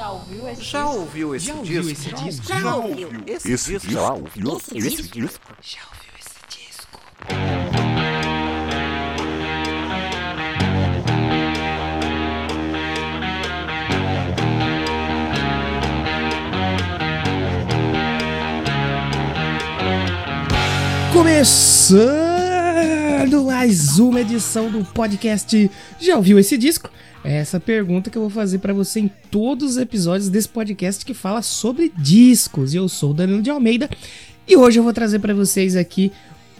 Já 0.00 0.10
ouviu 0.12 0.48
esse 0.48 0.62
Já 0.62 0.82
disco? 0.82 0.98
ouviu 0.98 1.34
esse 1.34 1.46
Já 1.46 1.52
disco? 1.52 1.60
ouviu 1.60 1.90
esse 1.92 2.10
disco? 2.14 2.46
Já 2.58 2.74
ouviu 2.74 3.08
esse, 3.26 3.52
Esse 3.52 3.72
disco? 3.78 3.90
já 3.92 4.12
ouviu 4.14 4.56
Esse 4.56 4.78
esse 4.78 5.02
disco? 5.02 5.20
disco? 5.20 5.56
Já 5.60 5.80
ouviu 5.92 6.12
esse 6.18 6.40
disco? 6.48 8.00
Começando 21.12 22.29
mais 23.60 23.98
uma 23.98 24.22
edição 24.22 24.70
do 24.70 24.82
podcast 24.84 25.70
Já 26.00 26.16
ouviu 26.16 26.38
esse 26.38 26.56
disco? 26.56 26.88
É 27.22 27.36
essa 27.36 27.60
pergunta 27.60 28.08
que 28.08 28.16
eu 28.16 28.22
vou 28.22 28.30
fazer 28.30 28.58
pra 28.58 28.72
você 28.72 29.00
em 29.00 29.10
todos 29.30 29.72
os 29.72 29.76
episódios 29.76 30.30
desse 30.30 30.48
podcast 30.48 31.04
que 31.04 31.12
fala 31.12 31.42
sobre 31.42 31.92
discos. 31.98 32.74
Eu 32.74 32.88
sou 32.88 33.10
o 33.10 33.14
Danilo 33.14 33.42
de 33.42 33.50
Almeida 33.50 33.90
e 34.48 34.56
hoje 34.56 34.78
eu 34.78 34.82
vou 34.82 34.94
trazer 34.94 35.18
pra 35.18 35.34
vocês 35.34 35.76
aqui 35.76 36.10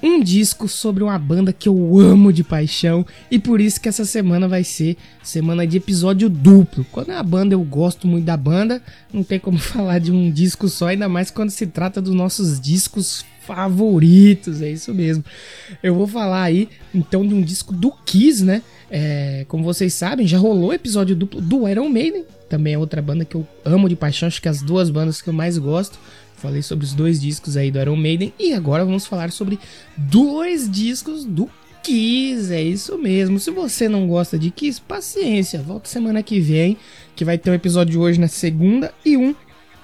um 0.03 0.23
disco 0.23 0.69
sobre 0.69 1.03
uma 1.03 1.19
banda 1.19 1.53
que 1.53 1.69
eu 1.69 1.99
amo 1.99 2.33
de 2.33 2.45
paixão 2.45 3.07
e 3.31 3.39
por 3.39 3.61
isso 3.61 3.81
que 3.81 3.89
essa 3.89 4.05
semana 4.05 4.47
vai 4.47 4.63
ser 4.63 4.99
semana 5.23 5.67
de 5.67 5.79
episódio 5.79 6.29
duplo. 6.29 6.85
Quando 6.93 7.13
é 7.13 7.17
a 7.17 7.23
banda 7.23 7.55
eu 7.55 7.63
gosto 7.63 8.07
muito 8.07 8.27
da 8.27 8.37
banda, 8.37 8.83
não 9.13 9.23
tem 9.23 9.39
como 9.39 9.57
falar 9.59 9.99
de 9.99 10.13
um 10.13 10.31
disco 10.31 10.69
só, 10.69 10.89
ainda 10.89 11.09
mais 11.09 11.31
quando 11.31 11.51
se 11.51 11.67
trata 11.67 12.01
dos 12.01 12.15
nossos 12.15 12.61
discos 12.61 13.25
favoritos, 13.41 14.63
é 14.63 14.71
isso 14.71 14.95
mesmo. 14.95 15.25
Eu 15.83 15.95
vou 15.95 16.07
falar 16.07 16.45
aí 16.45 16.69
então 16.95 17.27
de 17.27 17.35
um 17.35 17.43
disco 17.43 17.73
do 17.73 17.91
Kiss, 17.91 18.45
né? 18.45 18.63
É, 18.91 19.45
como 19.49 19.65
vocês 19.65 19.95
sabem, 19.95 20.27
já 20.27 20.39
rolou 20.39 20.73
episódio 20.73 21.17
duplo 21.17 21.41
do 21.41 21.69
Iron 21.69 21.89
Maiden, 21.89 22.25
também 22.49 22.75
é 22.75 22.79
outra 22.79 23.01
banda 23.01 23.25
que 23.25 23.35
eu 23.35 23.47
amo 23.65 23.89
de 23.89 23.97
paixão, 23.97 24.27
acho 24.27 24.43
que 24.43 24.49
as 24.49 24.61
duas 24.63 24.91
bandas 24.91 25.23
que 25.23 25.29
eu 25.29 25.35
mais 25.35 25.59
gosto. 25.59 25.99
Falei 26.37 26.63
sobre 26.63 26.87
os 26.87 26.95
dois 26.95 27.21
discos 27.21 27.55
aí 27.57 27.71
do 27.71 27.79
Iron 27.79 27.97
Maiden 27.97 28.33
e 28.39 28.55
agora 28.55 28.85
vamos 28.85 29.07
falar 29.07 29.31
sobre 29.31 29.59
dois 29.97 30.71
discos 30.71 31.25
do 31.25 31.51
Kiss, 31.83 32.53
é 32.53 32.63
isso 32.63 32.97
mesmo. 32.99 33.39
Se 33.39 33.51
você 33.51 33.89
não 33.89 34.07
gosta 34.07 34.39
de 34.39 34.51
Kiss, 34.51 34.81
paciência, 34.81 35.61
volta 35.61 35.89
semana 35.89 36.23
que 36.23 36.41
vem, 36.41 36.77
que 37.15 37.25
vai 37.25 37.37
ter 37.37 37.51
um 37.51 37.55
episódio 37.55 38.01
hoje 38.01 38.19
na 38.19 38.29
segunda 38.29 38.93
e 39.05 39.17
um 39.17 39.35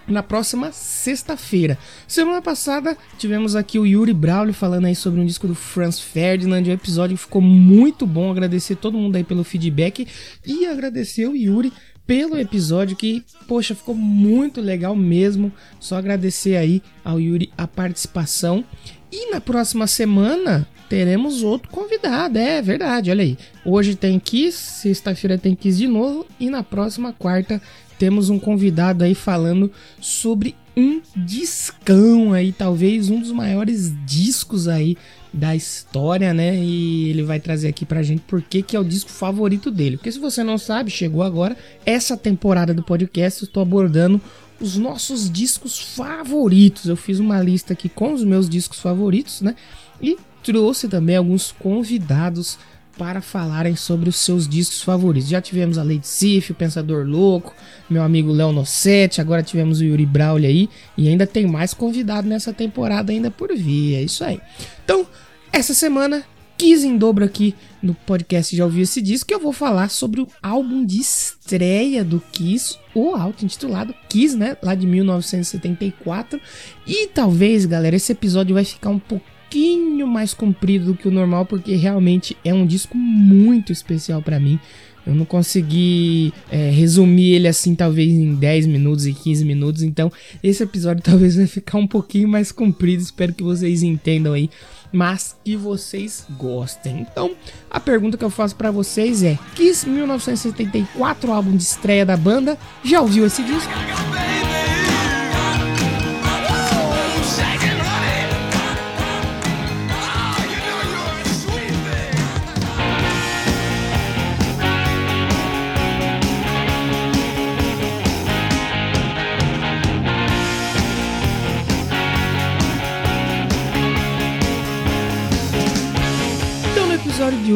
na 0.06 0.22
próxima 0.22 0.72
sexta-feira. 0.72 1.78
Semana 2.06 2.40
passada 2.40 2.96
tivemos 3.18 3.56
aqui 3.56 3.78
o 3.78 3.86
Yuri 3.86 4.12
Braulio 4.12 4.54
falando 4.54 4.86
aí 4.86 4.94
sobre 4.94 5.20
um 5.20 5.26
disco 5.26 5.46
do 5.46 5.54
Franz 5.54 6.00
Ferdinand. 6.00 6.62
O 6.62 6.70
episódio 6.70 7.16
ficou 7.16 7.42
muito 7.42 8.06
bom. 8.06 8.30
Agradecer 8.30 8.76
todo 8.76 8.98
mundo 8.98 9.16
aí 9.16 9.24
pelo 9.24 9.44
feedback 9.44 10.06
e 10.44 10.66
agradecer 10.66 11.26
o 11.26 11.34
Yuri 11.34 11.72
pelo 12.06 12.38
episódio 12.38 12.96
que, 12.96 13.24
poxa, 13.48 13.74
ficou 13.74 13.94
muito 13.94 14.60
legal 14.60 14.94
mesmo. 14.94 15.52
Só 15.80 15.96
agradecer 15.96 16.56
aí 16.56 16.80
ao 17.04 17.20
Yuri 17.20 17.50
a 17.58 17.66
participação. 17.66 18.64
E 19.10 19.30
na 19.30 19.40
próxima 19.40 19.86
semana 19.86 20.68
teremos 20.88 21.42
outro 21.42 21.68
convidado, 21.68 22.38
é 22.38 22.62
verdade, 22.62 23.10
olha 23.10 23.22
aí. 23.22 23.36
Hoje 23.64 23.96
tem 23.96 24.18
Kiss, 24.20 24.56
sexta-feira 24.82 25.36
tem 25.36 25.54
Kiss 25.54 25.78
de 25.78 25.88
novo 25.88 26.26
e 26.38 26.48
na 26.48 26.62
próxima 26.62 27.12
quarta 27.12 27.60
temos 27.98 28.30
um 28.30 28.38
convidado 28.38 29.04
aí 29.04 29.14
falando 29.14 29.70
sobre 30.00 30.54
um 30.76 31.00
discão 31.16 32.32
aí, 32.34 32.52
talvez 32.52 33.08
um 33.08 33.20
dos 33.20 33.32
maiores 33.32 33.92
discos 34.04 34.68
aí 34.68 34.96
da 35.32 35.54
história, 35.54 36.32
né? 36.34 36.56
E 36.56 37.08
ele 37.10 37.22
vai 37.22 37.40
trazer 37.40 37.68
aqui 37.68 37.84
pra 37.84 38.02
gente 38.02 38.22
por 38.22 38.42
que 38.42 38.76
é 38.76 38.80
o 38.80 38.84
disco 38.84 39.10
favorito 39.10 39.70
dele. 39.70 39.96
Porque 39.96 40.12
se 40.12 40.18
você 40.18 40.42
não 40.42 40.58
sabe, 40.58 40.90
chegou 40.90 41.22
agora, 41.22 41.56
essa 41.84 42.16
temporada 42.16 42.74
do 42.74 42.82
podcast 42.82 43.42
eu 43.42 43.46
estou 43.46 43.62
abordando 43.62 44.20
os 44.60 44.76
nossos 44.76 45.30
discos 45.30 45.78
favoritos. 45.78 46.86
Eu 46.86 46.96
fiz 46.96 47.18
uma 47.18 47.40
lista 47.42 47.72
aqui 47.72 47.88
com 47.88 48.12
os 48.12 48.24
meus 48.24 48.48
discos 48.48 48.80
favoritos, 48.80 49.40
né? 49.40 49.54
E 50.00 50.16
trouxe 50.42 50.88
também 50.88 51.16
alguns 51.16 51.52
convidados 51.52 52.58
para 52.96 53.20
falarem 53.20 53.76
sobre 53.76 54.08
os 54.08 54.16
seus 54.16 54.48
discos 54.48 54.82
favoritos. 54.82 55.28
Já 55.28 55.40
tivemos 55.40 55.78
a 55.78 55.82
Lady 55.82 56.06
Sif, 56.06 56.50
o 56.50 56.54
Pensador 56.54 57.06
Louco, 57.06 57.54
meu 57.88 58.02
amigo 58.02 58.32
Léo 58.32 58.52
Nossetti, 58.52 59.20
agora 59.20 59.42
tivemos 59.42 59.80
o 59.80 59.84
Yuri 59.84 60.06
Brauli 60.06 60.46
aí, 60.46 60.68
e 60.96 61.08
ainda 61.08 61.26
tem 61.26 61.46
mais 61.46 61.74
convidado 61.74 62.26
nessa 62.26 62.52
temporada 62.52 63.12
ainda 63.12 63.30
por 63.30 63.54
vir, 63.54 63.96
é 63.96 64.02
isso 64.02 64.24
aí. 64.24 64.40
Então, 64.84 65.06
essa 65.52 65.74
semana, 65.74 66.24
quis 66.56 66.84
em 66.84 66.96
dobro 66.96 67.24
aqui 67.24 67.54
no 67.82 67.94
podcast 67.94 68.56
Já 68.56 68.64
Ouviu 68.64 68.82
Esse 68.82 69.02
Disco, 69.02 69.28
que 69.28 69.34
eu 69.34 69.40
vou 69.40 69.52
falar 69.52 69.90
sobre 69.90 70.20
o 70.20 70.28
álbum 70.42 70.84
de 70.84 70.98
estreia 70.98 72.02
do 72.02 72.20
Kiss, 72.32 72.78
o 72.94 73.14
auto-intitulado 73.14 73.94
Kiss, 74.08 74.36
né, 74.36 74.56
lá 74.62 74.74
de 74.74 74.86
1974, 74.86 76.40
e 76.86 77.08
talvez, 77.08 77.66
galera, 77.66 77.96
esse 77.96 78.12
episódio 78.12 78.54
vai 78.54 78.64
ficar 78.64 78.90
um 78.90 78.98
pouco 78.98 79.35
pouquinho 79.46 80.06
mais 80.06 80.34
comprido 80.34 80.86
do 80.86 80.94
que 80.94 81.08
o 81.08 81.10
normal, 81.10 81.46
porque 81.46 81.74
realmente 81.76 82.36
é 82.44 82.52
um 82.52 82.66
disco 82.66 82.96
muito 82.96 83.72
especial 83.72 84.20
para 84.20 84.40
mim. 84.40 84.58
Eu 85.06 85.14
não 85.14 85.24
consegui 85.24 86.32
é, 86.50 86.68
resumir 86.68 87.34
ele 87.34 87.46
assim, 87.46 87.76
talvez 87.76 88.12
em 88.12 88.34
10 88.34 88.66
minutos 88.66 89.06
e 89.06 89.12
15 89.12 89.44
minutos. 89.44 89.82
Então, 89.82 90.10
esse 90.42 90.64
episódio 90.64 91.00
talvez 91.04 91.36
vai 91.36 91.46
ficar 91.46 91.78
um 91.78 91.86
pouquinho 91.86 92.28
mais 92.28 92.50
comprido. 92.50 93.00
Espero 93.00 93.32
que 93.32 93.44
vocês 93.44 93.84
entendam 93.84 94.32
aí, 94.32 94.50
mas 94.92 95.36
que 95.44 95.54
vocês 95.54 96.26
gostem. 96.36 97.06
Então, 97.08 97.36
a 97.70 97.78
pergunta 97.78 98.16
que 98.16 98.24
eu 98.24 98.30
faço 98.30 98.56
para 98.56 98.72
vocês 98.72 99.22
é: 99.22 99.38
Kiss 99.54 99.88
1974, 99.88 101.32
álbum 101.32 101.56
de 101.56 101.62
estreia 101.62 102.04
da 102.04 102.16
banda, 102.16 102.58
já 102.82 103.00
ouviu 103.00 103.26
esse 103.26 103.44
disco? 103.44 103.72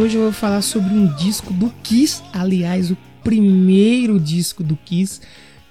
Hoje 0.01 0.17
eu 0.17 0.23
vou 0.23 0.33
falar 0.33 0.63
sobre 0.63 0.95
um 0.95 1.15
disco 1.15 1.53
do 1.53 1.69
Kiss, 1.83 2.23
aliás, 2.33 2.91
o 2.91 2.97
primeiro 3.23 4.19
disco 4.19 4.63
do 4.65 4.75
Kiss, 4.75 5.21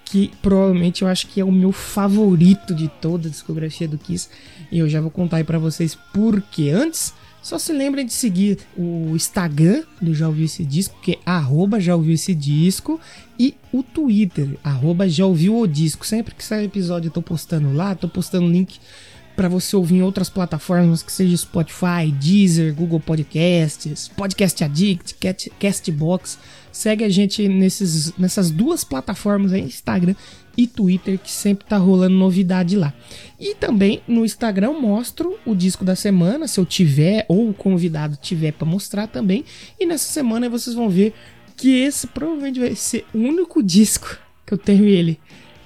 que 0.06 0.32
provavelmente 0.40 1.02
eu 1.02 1.08
acho 1.08 1.26
que 1.26 1.42
é 1.42 1.44
o 1.44 1.52
meu 1.52 1.72
favorito 1.72 2.76
de 2.76 2.88
toda 3.02 3.28
a 3.28 3.32
discografia 3.32 3.88
do 3.88 3.98
Kiss, 3.98 4.30
e 4.72 4.78
eu 4.78 4.88
já 4.88 5.02
vou 5.02 5.10
contar 5.10 5.38
aí 5.38 5.44
pra 5.44 5.58
vocês 5.58 5.98
por 6.14 6.42
quê. 6.44 6.70
Antes, 6.70 7.12
só 7.42 7.58
se 7.58 7.74
lembrem 7.74 8.06
de 8.06 8.14
seguir 8.14 8.60
o 8.78 9.16
Instagram 9.16 9.82
do 10.00 10.14
Já 10.14 10.28
Ouviu 10.28 10.46
Esse 10.46 10.64
Disco, 10.64 10.96
que 11.02 11.14
é 11.14 11.20
arroba 11.26 11.80
Já 11.80 11.96
Ouviu 11.96 12.14
Esse 12.14 12.36
Disco, 12.36 13.00
e 13.40 13.56
o 13.74 13.82
Twitter, 13.82 14.60
arroba 14.64 15.10
Já 15.10 15.26
Ouviu 15.26 15.58
O 15.58 15.68
Disco. 15.68 16.06
Sempre 16.06 16.36
que 16.36 16.44
sai 16.44 16.66
episódio 16.66 17.08
eu 17.08 17.14
tô 17.14 17.22
postando 17.24 17.74
lá, 17.74 17.96
tô 17.96 18.08
postando 18.08 18.48
link 18.48 18.78
para 19.40 19.48
você 19.48 19.74
ouvir 19.74 19.96
em 19.96 20.02
outras 20.02 20.30
plataformas, 20.30 21.02
que 21.02 21.14
seja 21.14 21.38
Spotify, 21.38 22.12
Deezer, 22.12 22.76
Google 22.76 23.00
Podcasts, 23.00 24.10
Podcast 24.10 24.66
Addict, 24.66 25.16
Cat- 25.16 25.50
Castbox. 25.58 26.38
Segue 26.74 27.06
a 27.06 27.10
gente 27.10 27.48
nesses, 27.48 28.14
nessas 28.18 28.52
duas 28.52 28.84
plataformas 28.84 29.54
aí, 29.54 29.62
Instagram 29.62 30.14
e 30.58 30.68
Twitter, 30.68 31.18
que 31.18 31.32
sempre 31.32 31.66
tá 31.66 31.78
rolando 31.78 32.18
novidade 32.18 32.76
lá. 32.76 32.94
E 33.40 33.56
também 33.56 34.02
no 34.06 34.26
Instagram 34.26 34.74
mostro 34.74 35.40
o 35.46 35.56
disco 35.56 35.86
da 35.86 35.96
semana, 35.96 36.46
se 36.46 36.60
eu 36.60 36.66
tiver 36.66 37.24
ou 37.30 37.50
o 37.50 37.54
convidado 37.54 38.18
tiver 38.22 38.52
para 38.52 38.68
mostrar 38.68 39.08
também. 39.08 39.46
E 39.80 39.86
nessa 39.86 40.12
semana 40.12 40.50
vocês 40.50 40.76
vão 40.76 40.90
ver 40.90 41.14
que 41.56 41.78
esse 41.78 42.08
provavelmente 42.08 42.60
vai 42.60 42.76
ser 42.76 43.06
o 43.14 43.20
único 43.20 43.64
disco 43.64 44.18
que 44.46 44.54
eu 44.54 44.58
tenho 44.58 44.84
ele 44.84 45.18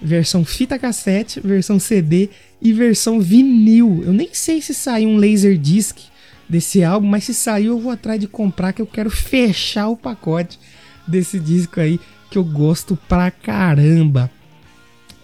versão 0.03 0.43
fita 0.43 0.77
cassete, 0.77 1.39
versão 1.39 1.79
CD 1.79 2.29
e 2.61 2.73
versão 2.73 3.19
vinil. 3.19 4.03
Eu 4.05 4.13
nem 4.13 4.29
sei 4.33 4.61
se 4.61 4.73
saiu 4.73 5.09
um 5.09 5.17
Laserdisc 5.17 5.97
desse 6.47 6.83
álbum, 6.83 7.07
mas 7.07 7.23
se 7.23 7.33
saiu 7.33 7.73
eu 7.73 7.79
vou 7.79 7.91
atrás 7.91 8.19
de 8.19 8.27
comprar 8.27 8.73
que 8.73 8.81
eu 8.81 8.85
quero 8.85 9.09
fechar 9.09 9.87
o 9.87 9.97
pacote 9.97 10.59
desse 11.07 11.39
disco 11.39 11.79
aí 11.79 11.99
que 12.29 12.37
eu 12.37 12.43
gosto 12.43 12.97
pra 13.07 13.31
caramba. 13.31 14.29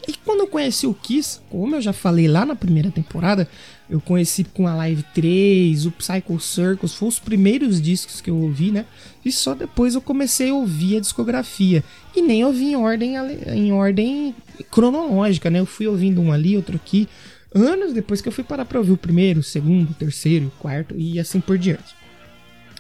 E 0.08 0.14
quando 0.26 0.40
eu 0.40 0.48
conheci 0.48 0.88
o 0.88 0.94
Kiss, 0.94 1.40
como 1.52 1.76
eu 1.76 1.82
já 1.82 1.94
falei 1.94 2.28
lá 2.28 2.44
na 2.44 2.56
primeira 2.56 2.90
temporada, 2.90 3.48
eu 3.88 4.02
conheci 4.02 4.44
com 4.44 4.66
a 4.66 4.74
Live 4.74 5.04
3, 5.14 5.86
o 5.86 5.92
Psycho 5.92 6.40
Circus, 6.40 6.96
foram 6.96 7.10
os 7.10 7.20
primeiros 7.20 7.80
discos 7.80 8.20
que 8.20 8.30
eu 8.30 8.36
ouvi, 8.36 8.72
né? 8.72 8.86
E 9.24 9.32
só 9.32 9.54
depois 9.54 9.94
eu 9.94 10.02
comecei 10.02 10.50
a 10.50 10.56
ouvir 10.56 10.98
a 10.98 11.00
discografia. 11.00 11.84
E 12.16 12.24
nem 12.24 12.44
ouvi 12.44 12.72
em 12.72 12.76
ordem, 12.76 13.16
em 13.54 13.72
ordem 13.72 14.36
cronológica, 14.64 15.50
né? 15.50 15.60
Eu 15.60 15.66
fui 15.66 15.88
ouvindo 15.88 16.22
um 16.22 16.32
ali, 16.32 16.56
outro 16.56 16.76
aqui, 16.76 17.08
anos 17.54 17.94
depois 17.94 18.22
que 18.22 18.28
eu 18.28 18.32
fui 18.32 18.44
parar 18.44 18.66
pra 18.66 18.80
ouvir 18.80 18.92
o 18.92 18.98
primeiro, 18.98 19.40
o 19.40 19.44
segundo, 19.44 19.92
o 19.92 19.94
terceiro, 19.94 20.48
o 20.48 20.62
quarto 20.62 20.96
e 20.98 21.20
assim 21.20 21.40
por 21.40 21.58
diante. 21.58 21.96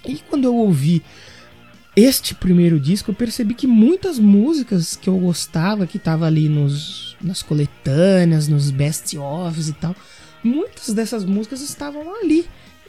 E 0.05 0.17
quando 0.29 0.45
eu 0.45 0.55
ouvi 0.55 1.03
este 1.95 2.33
primeiro 2.33 2.79
disco 2.79 3.11
eu 3.11 3.15
percebi 3.15 3.53
que 3.53 3.67
muitas 3.67 4.19
músicas 4.19 4.95
que 4.95 5.09
eu 5.09 5.17
gostava, 5.17 5.87
que 5.87 5.99
tava 5.99 6.25
ali 6.25 6.47
nos, 6.47 7.17
nas 7.21 7.41
coletâneas, 7.41 8.47
nos 8.47 8.71
best-ofs 8.71 9.67
e 9.67 9.73
tal, 9.73 9.95
muitas 10.43 10.93
dessas 10.93 11.25
músicas 11.25 11.61
estavam 11.61 12.15
ali. 12.15 12.45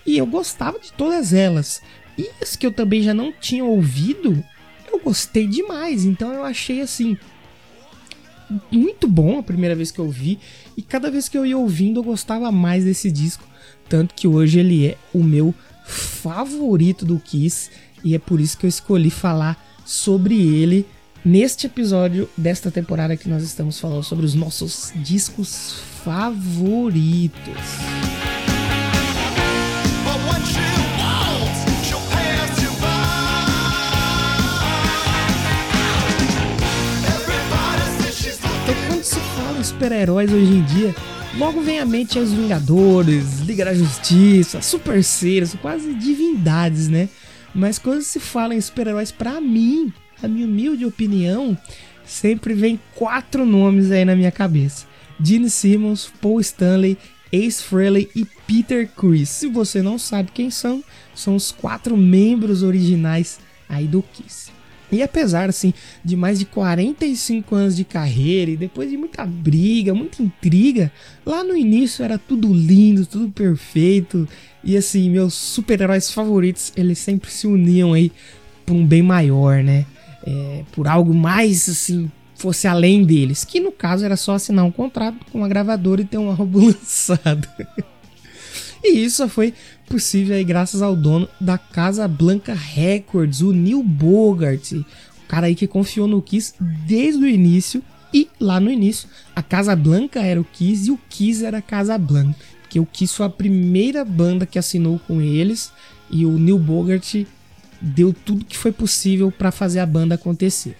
E 0.06 0.16
eu 0.16 0.26
gostava 0.26 0.78
de 0.78 0.92
todas 0.92 1.32
elas. 1.32 1.82
E 2.16 2.30
as 2.40 2.56
que 2.56 2.66
eu 2.66 2.72
também 2.72 3.02
já 3.02 3.14
não 3.14 3.32
tinha 3.32 3.64
ouvido, 3.64 4.42
eu 4.90 4.98
gostei 5.00 5.46
demais. 5.46 6.04
Então 6.04 6.32
eu 6.32 6.44
achei 6.44 6.80
assim. 6.80 7.18
Muito 8.70 9.06
bom 9.06 9.38
a 9.38 9.42
primeira 9.42 9.74
vez 9.74 9.90
que 9.90 9.98
eu 9.98 10.10
vi. 10.10 10.38
E 10.76 10.82
cada 10.82 11.10
vez 11.10 11.28
que 11.28 11.38
eu 11.38 11.46
ia 11.46 11.56
ouvindo, 11.56 12.00
eu 12.00 12.04
gostava 12.04 12.50
mais 12.50 12.84
desse 12.84 13.10
disco. 13.10 13.44
Tanto 13.88 14.14
que 14.14 14.26
hoje 14.26 14.60
ele 14.60 14.86
é 14.86 14.96
o 15.12 15.22
meu 15.22 15.54
favorito 15.84 17.04
do 17.04 17.18
Kiss. 17.18 17.70
E 18.02 18.14
é 18.14 18.18
por 18.18 18.40
isso 18.40 18.56
que 18.56 18.66
eu 18.66 18.68
escolhi 18.68 19.10
falar 19.10 19.62
sobre 19.84 20.34
ele 20.34 20.86
neste 21.24 21.66
episódio 21.66 22.28
desta 22.36 22.70
temporada 22.70 23.16
que 23.16 23.28
nós 23.28 23.42
estamos 23.42 23.78
falando 23.78 24.02
sobre 24.02 24.24
os 24.24 24.34
nossos 24.34 24.92
discos 24.96 25.74
favoritos. 26.04 27.30
Em 39.60 39.64
super-heróis 39.64 40.32
hoje 40.32 40.52
em 40.52 40.62
dia, 40.62 40.94
logo 41.36 41.60
vem 41.60 41.80
à 41.80 41.84
mente 41.84 42.18
os 42.18 42.32
Vingadores, 42.32 43.40
Liga 43.40 43.66
da 43.66 43.74
Justiça, 43.74 44.62
Super 44.62 45.04
Seres, 45.04 45.54
quase 45.60 45.92
divindades, 45.92 46.88
né? 46.88 47.10
Mas 47.54 47.78
quando 47.78 48.00
se 48.00 48.18
fala 48.18 48.54
em 48.54 48.60
super-heróis, 48.60 49.12
para 49.12 49.38
mim, 49.38 49.92
a 50.22 50.26
minha 50.26 50.46
humilde 50.46 50.86
opinião, 50.86 51.58
sempre 52.06 52.54
vem 52.54 52.80
quatro 52.94 53.44
nomes 53.44 53.90
aí 53.90 54.02
na 54.02 54.16
minha 54.16 54.32
cabeça: 54.32 54.86
Gene 55.22 55.50
Simmons, 55.50 56.10
Paul 56.22 56.40
Stanley, 56.40 56.96
Ace 57.30 57.62
Frehley 57.62 58.08
e 58.16 58.24
Peter 58.46 58.88
Chris. 58.88 59.28
Se 59.28 59.46
você 59.46 59.82
não 59.82 59.98
sabe 59.98 60.30
quem 60.32 60.48
são, 60.50 60.82
são 61.14 61.36
os 61.36 61.52
quatro 61.52 61.98
membros 61.98 62.62
originais 62.62 63.38
aí 63.68 63.86
do 63.86 64.02
Kiss. 64.02 64.59
E 64.92 65.02
apesar 65.02 65.48
assim 65.48 65.72
de 66.04 66.16
mais 66.16 66.38
de 66.38 66.44
45 66.44 67.54
anos 67.54 67.76
de 67.76 67.84
carreira 67.84 68.50
e 68.50 68.56
depois 68.56 68.90
de 68.90 68.96
muita 68.96 69.24
briga, 69.24 69.94
muita 69.94 70.22
intriga, 70.22 70.92
lá 71.24 71.44
no 71.44 71.56
início 71.56 72.04
era 72.04 72.18
tudo 72.18 72.52
lindo, 72.52 73.06
tudo 73.06 73.30
perfeito 73.30 74.28
e 74.62 74.76
assim 74.76 75.10
meus 75.10 75.34
super-heróis 75.34 76.10
favoritos 76.10 76.72
eles 76.76 76.98
sempre 76.98 77.30
se 77.30 77.46
uniam 77.46 77.92
aí 77.92 78.12
por 78.66 78.74
um 78.74 78.86
bem 78.86 79.02
maior, 79.02 79.62
né? 79.62 79.86
É, 80.26 80.64
por 80.72 80.86
algo 80.86 81.14
mais 81.14 81.68
assim 81.68 82.10
fosse 82.40 82.66
além 82.66 83.04
deles, 83.04 83.44
que 83.44 83.60
no 83.60 83.70
caso 83.70 84.04
era 84.04 84.16
só 84.16 84.34
assinar 84.34 84.64
um 84.64 84.70
contrato 84.70 85.18
com 85.30 85.44
a 85.44 85.48
gravadora 85.48 86.00
e 86.00 86.04
ter 86.06 86.16
um 86.16 86.30
álbum 86.30 86.66
lançado. 86.72 87.46
E 88.82 89.04
isso 89.04 89.16
só 89.16 89.28
foi 89.28 89.52
possível 89.86 90.36
aí 90.36 90.44
graças 90.44 90.82
ao 90.82 90.96
dono 90.96 91.28
da 91.40 91.58
Casa 91.58 92.06
Blanca 92.08 92.54
Records, 92.54 93.40
o 93.40 93.52
Neil 93.52 93.82
Bogart, 93.82 94.72
o 94.72 94.84
cara 95.28 95.46
aí 95.46 95.54
que 95.54 95.66
confiou 95.66 96.06
no 96.06 96.22
Kiss 96.22 96.54
desde 96.86 97.22
o 97.22 97.28
início 97.28 97.82
e 98.12 98.28
lá 98.40 98.58
no 98.58 98.70
início 98.70 99.08
a 99.34 99.42
Casa 99.42 99.76
Blanca 99.76 100.20
era 100.20 100.40
o 100.40 100.44
Kiss 100.44 100.88
e 100.88 100.90
o 100.90 100.98
Kiss 101.08 101.44
era 101.44 101.58
a 101.58 101.62
Casa 101.62 101.96
Blanca, 101.98 102.38
porque 102.62 102.80
o 102.80 102.86
Kiss 102.86 103.14
foi 103.14 103.26
a 103.26 103.30
primeira 103.30 104.04
banda 104.04 104.46
que 104.46 104.58
assinou 104.58 104.98
com 105.06 105.20
eles 105.20 105.72
e 106.10 106.24
o 106.24 106.38
Neil 106.38 106.58
Bogart 106.58 107.24
deu 107.80 108.12
tudo 108.12 108.44
que 108.44 108.56
foi 108.56 108.72
possível 108.72 109.30
para 109.30 109.50
fazer 109.50 109.80
a 109.80 109.86
banda 109.86 110.14
acontecer. 110.14 110.76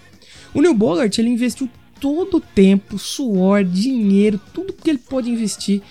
O 0.53 0.61
Neil 0.61 0.75
Bogart 0.75 1.17
ele 1.19 1.29
investiu 1.29 1.69
todo 2.00 2.38
o 2.38 2.41
tempo, 2.41 2.99
suor, 2.99 3.62
dinheiro, 3.62 4.41
tudo 4.53 4.73
que 4.73 4.88
ele 4.88 4.99
pôde 4.99 5.31
investir 5.31 5.82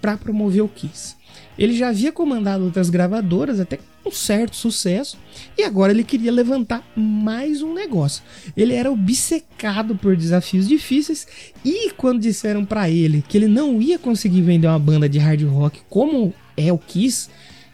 para 0.00 0.16
promover 0.16 0.62
o 0.62 0.68
Kiss. 0.68 1.15
Ele 1.58 1.74
já 1.74 1.88
havia 1.88 2.12
comandado 2.12 2.64
outras 2.64 2.90
gravadoras 2.90 3.60
até 3.60 3.78
com 4.04 4.10
certo 4.10 4.54
sucesso 4.54 5.18
e 5.56 5.62
agora 5.62 5.92
ele 5.92 6.04
queria 6.04 6.30
levantar 6.30 6.86
mais 6.94 7.62
um 7.62 7.72
negócio. 7.74 8.22
Ele 8.56 8.74
era 8.74 8.90
obcecado 8.90 9.96
por 9.96 10.16
desafios 10.16 10.68
difíceis 10.68 11.26
e 11.64 11.90
quando 11.92 12.20
disseram 12.20 12.64
para 12.64 12.90
ele 12.90 13.24
que 13.26 13.36
ele 13.36 13.48
não 13.48 13.80
ia 13.80 13.98
conseguir 13.98 14.42
vender 14.42 14.66
uma 14.66 14.78
banda 14.78 15.08
de 15.08 15.18
hard 15.18 15.42
rock 15.44 15.80
como 15.88 16.32
é 16.56 16.72
o 16.72 16.78
Kiss, 16.78 17.28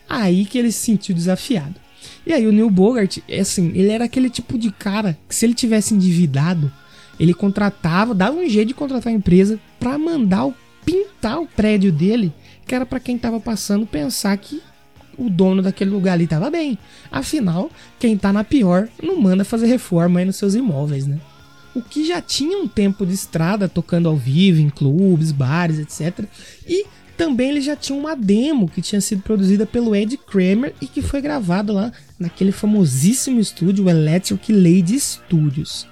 aí 0.09 0.45
que 0.45 0.59
ele 0.59 0.73
se 0.73 0.85
sentiu 0.85 1.15
desafiado. 1.15 1.75
E 2.27 2.33
aí 2.33 2.47
o 2.47 2.53
Neil 2.53 2.71
Bogart, 2.71 3.19
é 3.29 3.41
assim, 3.41 3.73
ele 3.75 3.91
era 3.91 4.05
aquele 4.05 4.31
tipo 4.31 4.57
de 4.59 4.71
cara 4.71 5.19
que 5.29 5.35
se 5.35 5.45
ele 5.45 5.55
tivesse 5.55 5.95
endividado, 5.95 6.73
ele 7.19 7.35
contratava, 7.35 8.15
dava 8.15 8.37
um 8.37 8.49
jeito 8.49 8.69
de 8.69 8.75
contratar 8.75 9.13
a 9.13 9.17
empresa 9.17 9.59
para 9.79 9.99
mandar 9.99 10.47
o, 10.47 10.55
pintar 10.85 11.41
o 11.41 11.47
prédio 11.47 11.93
dele, 11.93 12.33
que 12.73 12.77
era 12.77 12.87
para 12.87 12.99
quem 12.99 13.19
tava 13.19 13.39
passando 13.39 13.87
pensar 13.87 14.35
que 14.39 14.63
o 15.19 15.29
dono 15.29 15.61
daquele 15.61 15.91
lugar 15.91 16.15
ali 16.15 16.27
tava 16.27 16.49
bem. 16.49 16.79
Afinal, 17.11 17.71
quem 17.99 18.17
tá 18.17 18.33
na 18.33 18.45
pior 18.45 18.89
não 19.03 19.21
manda 19.21 19.45
fazer 19.45 19.67
reforma 19.67 20.21
aí 20.21 20.25
nos 20.25 20.37
seus 20.37 20.55
imóveis, 20.55 21.07
né? 21.07 21.21
O 21.75 21.83
que 21.83 22.03
já 22.07 22.23
tinha 22.23 22.57
um 22.57 22.67
tempo 22.67 23.05
de 23.05 23.13
estrada 23.13 23.69
tocando 23.69 24.09
ao 24.09 24.17
vivo 24.17 24.59
em 24.59 24.71
clubes, 24.71 25.33
bares, 25.33 25.79
etc. 25.79 26.25
E 26.67 26.87
também 27.15 27.51
ele 27.51 27.61
já 27.61 27.77
tinha 27.77 27.99
uma 27.99 28.17
demo 28.17 28.67
que 28.67 28.81
tinha 28.81 29.03
sido 29.03 29.21
produzida 29.21 29.67
pelo 29.67 29.95
Ed 29.95 30.17
Kramer 30.17 30.75
e 30.81 30.87
que 30.87 31.03
foi 31.03 31.21
gravado 31.21 31.75
lá 31.75 31.93
naquele 32.19 32.53
famosíssimo 32.53 33.39
estúdio, 33.39 33.85
o 33.85 33.91
Electric 33.91 34.51
Lady 34.51 34.99
Studios. 34.99 35.87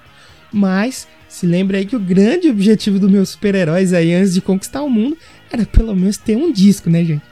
Mas 0.51 1.07
se 1.29 1.45
lembra 1.45 1.77
aí 1.77 1.85
que 1.85 1.95
o 1.95 1.99
grande 1.99 2.49
objetivo 2.49 2.97
dos 2.97 3.09
meus 3.09 3.29
super-heróis 3.29 3.93
aí 3.93 4.13
antes 4.15 4.33
de 4.33 4.41
conquistar 4.41 4.81
o 4.81 4.89
mundo 4.89 5.15
era 5.51 5.65
pelo 5.65 5.95
menos 5.95 6.17
ter 6.17 6.35
um 6.35 6.51
disco, 6.51 6.89
né, 6.89 7.03
gente? 7.03 7.23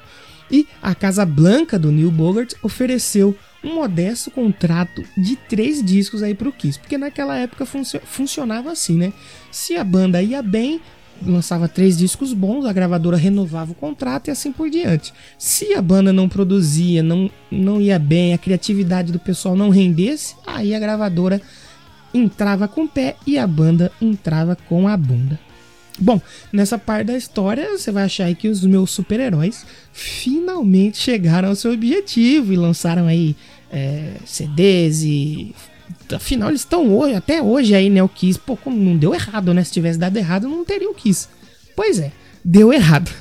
E 0.51 0.68
a 0.81 0.95
Casa 0.95 1.25
Blanca 1.25 1.77
do 1.77 1.92
Neil 1.92 2.12
Bogart 2.12 2.54
ofereceu 2.63 3.38
um 3.63 3.75
modesto 3.75 4.31
contrato 4.31 5.04
de 5.18 5.36
três 5.36 5.83
discos 5.83 6.24
aí 6.24 6.33
pro 6.33 6.51
Kiss, 6.51 6.80
porque 6.80 6.98
naquela 6.98 7.38
época 7.38 7.66
funcio 7.66 8.01
funcionava 8.04 8.71
assim, 8.71 8.98
né? 8.98 9.13
Se 9.51 9.75
a 9.75 9.83
banda 9.83 10.21
ia 10.21 10.42
bem, 10.42 10.81
lançava 11.21 11.68
três 11.68 11.98
discos 11.98 12.33
bons, 12.33 12.66
a 12.66 12.74
gravadora 12.74 13.18
renovava 13.18 13.74
o 13.74 13.75
contrato 13.75 14.30
e 14.30 14.31
assim 14.31 14.51
por 14.51 14.69
diante. 14.69 15.13
Se 15.38 15.74
a 15.74 15.81
banda 15.81 16.13
não 16.13 16.30
produzia, 16.30 17.04
não, 17.04 17.30
não 17.51 17.81
ia 17.81 18.00
bem, 18.00 18.33
a 18.33 18.38
criatividade 18.38 19.12
do 19.12 19.19
pessoal 19.19 19.56
não 19.56 19.69
rendesse, 19.69 20.36
aí 20.48 20.74
a 20.74 20.80
gravadora 20.80 21.42
entrava 22.13 22.68
com 22.68 22.86
o 22.86 22.88
pé 22.88 23.18
e 23.27 23.38
a 23.38 23.45
banda 23.45 23.92
entrava 24.01 24.56
com 24.56 24.88
a 24.88 24.95
bunda. 24.98 25.39
Bom, 26.00 26.22
nessa 26.51 26.77
parte 26.77 27.08
da 27.08 27.18
história 27.18 27.77
você 27.77 27.91
vai 27.91 28.03
achar 28.03 28.34
que 28.34 28.48
os 28.48 28.63
meus 28.63 28.91
super-heróis 28.91 29.65
finalmente 29.91 30.98
chegaram 30.98 31.50
ao 31.50 31.56
seu 31.56 31.74
objetivo 31.74 32.53
e 32.53 32.56
lançaram 32.56 33.06
aí 33.06 33.36
é, 33.72 34.13
CDs 34.25 35.03
e 35.03 35.53
afinal 36.13 36.50
eles 36.50 36.62
estão 36.62 36.96
hoje, 36.96 37.15
até 37.15 37.41
hoje 37.41 37.75
aí, 37.75 37.89
né, 37.89 38.01
o 38.01 38.10
Kiss, 38.10 38.39
pô, 38.39 38.58
não 38.65 38.98
deu 38.98 39.13
errado, 39.13 39.53
né? 39.53 39.63
Se 39.63 39.72
tivesse 39.72 40.00
dado 40.00 40.18
errado, 40.18 40.48
não 40.48 40.63
teria 40.65 40.89
o 40.89 40.94
Kiss. 40.94 41.27
Pois 41.75 42.00
é, 42.00 42.12
deu 42.44 42.72
errado. 42.74 43.12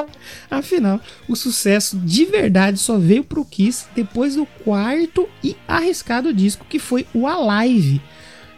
Afinal, 0.50 1.00
o 1.28 1.34
sucesso 1.34 1.96
de 1.98 2.24
verdade 2.24 2.78
só 2.78 2.98
veio 2.98 3.24
pro 3.24 3.44
Kiss 3.44 3.86
depois 3.94 4.36
do 4.36 4.46
quarto 4.64 5.28
e 5.42 5.56
arriscado 5.66 6.32
disco 6.32 6.66
que 6.68 6.78
foi 6.78 7.06
o 7.14 7.26
Alive. 7.26 8.00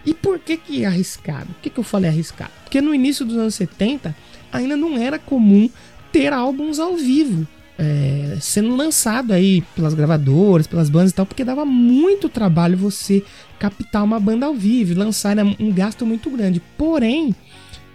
E 0.04 0.14
por 0.14 0.38
que 0.38 0.56
que 0.56 0.84
arriscado? 0.84 1.46
Por 1.46 1.62
que 1.62 1.70
que 1.70 1.78
eu 1.78 1.84
falei 1.84 2.10
arriscado? 2.10 2.52
Porque 2.64 2.80
no 2.80 2.94
início 2.94 3.24
dos 3.24 3.36
anos 3.36 3.54
70 3.54 4.14
ainda 4.52 4.76
não 4.76 4.96
era 4.96 5.18
comum 5.18 5.68
ter 6.12 6.32
álbuns 6.32 6.78
ao 6.78 6.96
vivo 6.96 7.46
é, 7.78 8.36
sendo 8.40 8.74
lançado 8.74 9.32
aí 9.32 9.62
pelas 9.76 9.94
gravadoras, 9.94 10.66
pelas 10.66 10.90
bandas 10.90 11.12
e 11.12 11.14
tal, 11.14 11.24
porque 11.24 11.44
dava 11.44 11.64
muito 11.64 12.28
trabalho 12.28 12.76
você 12.76 13.22
captar 13.58 14.02
uma 14.02 14.18
banda 14.18 14.46
ao 14.46 14.54
vivo, 14.54 14.98
lançar 14.98 15.38
era 15.38 15.44
um 15.44 15.72
gasto 15.72 16.04
muito 16.04 16.28
grande. 16.28 16.60
Porém, 16.76 17.34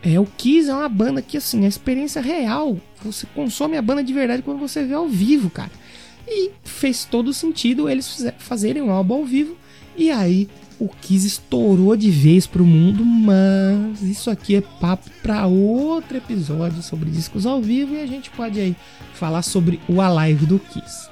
é, 0.01 0.17
o 0.17 0.25
Kiss 0.25 0.69
é 0.69 0.73
uma 0.73 0.87
banda 0.87 1.21
que, 1.21 1.35
assim, 1.35 1.65
a 1.65 1.67
experiência 1.67 2.21
real, 2.21 2.77
você 3.03 3.27
consome 3.35 3.75
a 3.75 3.81
banda 3.81 4.01
de 4.01 4.13
verdade 4.13 4.41
quando 4.41 4.59
você 4.59 4.85
vê 4.85 4.93
ao 4.93 5.07
vivo, 5.07 5.49
cara. 5.49 5.71
E 6.25 6.51
fez 6.63 7.03
todo 7.03 7.33
sentido 7.33 7.89
eles 7.89 8.25
fazerem 8.37 8.81
um 8.81 8.89
álbum 8.89 9.15
ao 9.15 9.25
vivo, 9.25 9.57
e 9.97 10.09
aí 10.09 10.47
o 10.79 10.87
Kiss 10.87 11.25
estourou 11.25 11.95
de 11.95 12.09
vez 12.09 12.45
pro 12.47 12.65
mundo, 12.65 13.03
mas 13.05 14.01
isso 14.01 14.29
aqui 14.29 14.55
é 14.55 14.61
papo 14.61 15.09
para 15.21 15.45
outro 15.47 16.17
episódio 16.17 16.81
sobre 16.81 17.09
discos 17.09 17.45
ao 17.45 17.61
vivo 17.61 17.95
e 17.95 18.01
a 18.01 18.05
gente 18.05 18.29
pode 18.31 18.59
aí 18.59 18.75
falar 19.13 19.41
sobre 19.41 19.79
o 19.87 20.01
Alive 20.01 20.45
do 20.45 20.59
Kiss. 20.59 21.09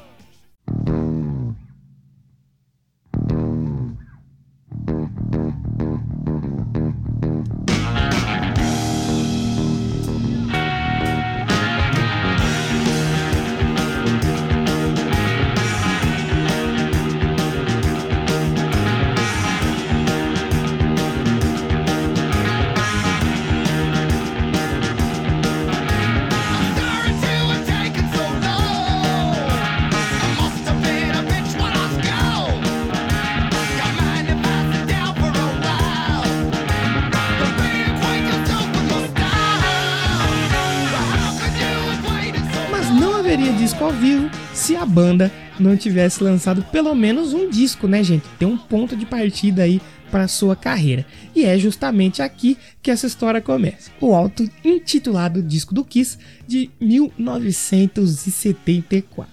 Banda 44.92 45.32
não 45.60 45.78
tivesse 45.78 46.24
lançado 46.24 46.64
pelo 46.72 46.94
menos 46.94 47.34
um 47.34 47.50
disco, 47.50 47.88
né, 47.88 48.04
gente? 48.04 48.26
Tem 48.38 48.48
um 48.48 48.58
ponto 48.58 48.96
de 48.96 49.06
partida 49.06 49.64
aí 49.64 49.82
para 50.12 50.28
sua 50.28 50.56
carreira. 50.56 51.04
E 51.34 51.46
é 51.46 51.58
justamente 51.58 52.22
aqui 52.22 52.58
que 52.82 52.92
essa 52.92 53.08
história 53.08 53.40
começa. 53.42 53.90
O 54.00 54.14
auto 54.14 54.48
intitulado 54.64 55.42
Disco 55.42 55.74
do 55.74 55.84
Kiss 55.86 56.18
de 56.46 56.70
1974. 56.80 59.32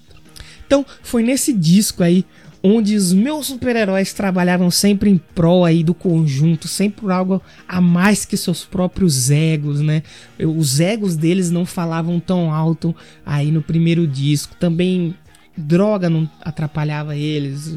Então, 0.66 0.86
foi 1.02 1.22
nesse 1.22 1.52
disco 1.52 2.02
aí 2.02 2.24
onde 2.62 2.96
os 2.96 3.12
meus 3.12 3.46
super-heróis 3.46 4.12
trabalhavam 4.12 4.70
sempre 4.70 5.10
em 5.10 5.18
prol 5.18 5.64
aí 5.64 5.82
do 5.82 5.94
conjunto, 5.94 6.68
sempre 6.68 7.00
por 7.02 7.10
algo 7.10 7.42
a 7.66 7.80
mais 7.80 8.24
que 8.24 8.36
seus 8.36 8.64
próprios 8.64 9.30
egos, 9.30 9.80
né? 9.80 10.02
Os 10.38 10.78
egos 10.80 11.16
deles 11.16 11.50
não 11.50 11.64
falavam 11.64 12.20
tão 12.20 12.52
alto 12.52 12.94
aí 13.24 13.50
no 13.50 13.62
primeiro 13.62 14.06
disco. 14.06 14.54
Também 14.56 15.14
droga 15.58 16.08
não 16.08 16.28
atrapalhava 16.40 17.16
eles. 17.16 17.76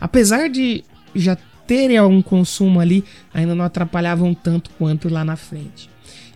Apesar 0.00 0.48
de 0.48 0.84
já 1.14 1.36
terem 1.66 1.96
algum 1.96 2.20
consumo 2.20 2.80
ali, 2.80 3.04
ainda 3.32 3.54
não 3.54 3.64
atrapalhavam 3.64 4.34
tanto 4.34 4.70
quanto 4.70 5.08
lá 5.08 5.24
na 5.24 5.36
frente. 5.36 5.88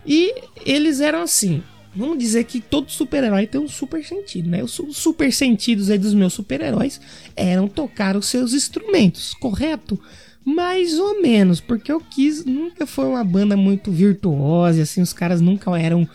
E 0.05 0.33
eles 0.65 1.01
eram 1.01 1.21
assim, 1.21 1.61
vamos 1.95 2.17
dizer 2.17 2.45
que 2.45 2.61
todo 2.61 2.91
super-herói 2.91 3.47
tem 3.47 3.59
um 3.59 3.67
super 3.67 4.03
sentido, 4.03 4.49
né? 4.49 4.63
Os 4.63 4.79
super 4.91 5.33
sentidos 5.33 5.89
aí 5.89 5.97
dos 5.97 6.13
meus 6.13 6.33
super-heróis 6.33 7.01
eram 7.35 7.67
tocar 7.67 8.15
os 8.15 8.27
seus 8.27 8.53
instrumentos, 8.53 9.33
correto? 9.33 9.99
Mais 10.45 10.99
ou 10.99 11.21
menos, 11.21 11.59
porque 11.59 11.91
o 11.91 11.99
Kiss 11.99 12.47
nunca 12.47 12.85
foi 12.85 13.05
uma 13.05 13.23
banda 13.23 13.57
muito 13.57 13.91
virtuosa, 13.91 14.83
assim, 14.83 15.01
os 15.01 15.11
caras 15.11 15.41
nunca 15.41 15.75
eram, 15.77 16.07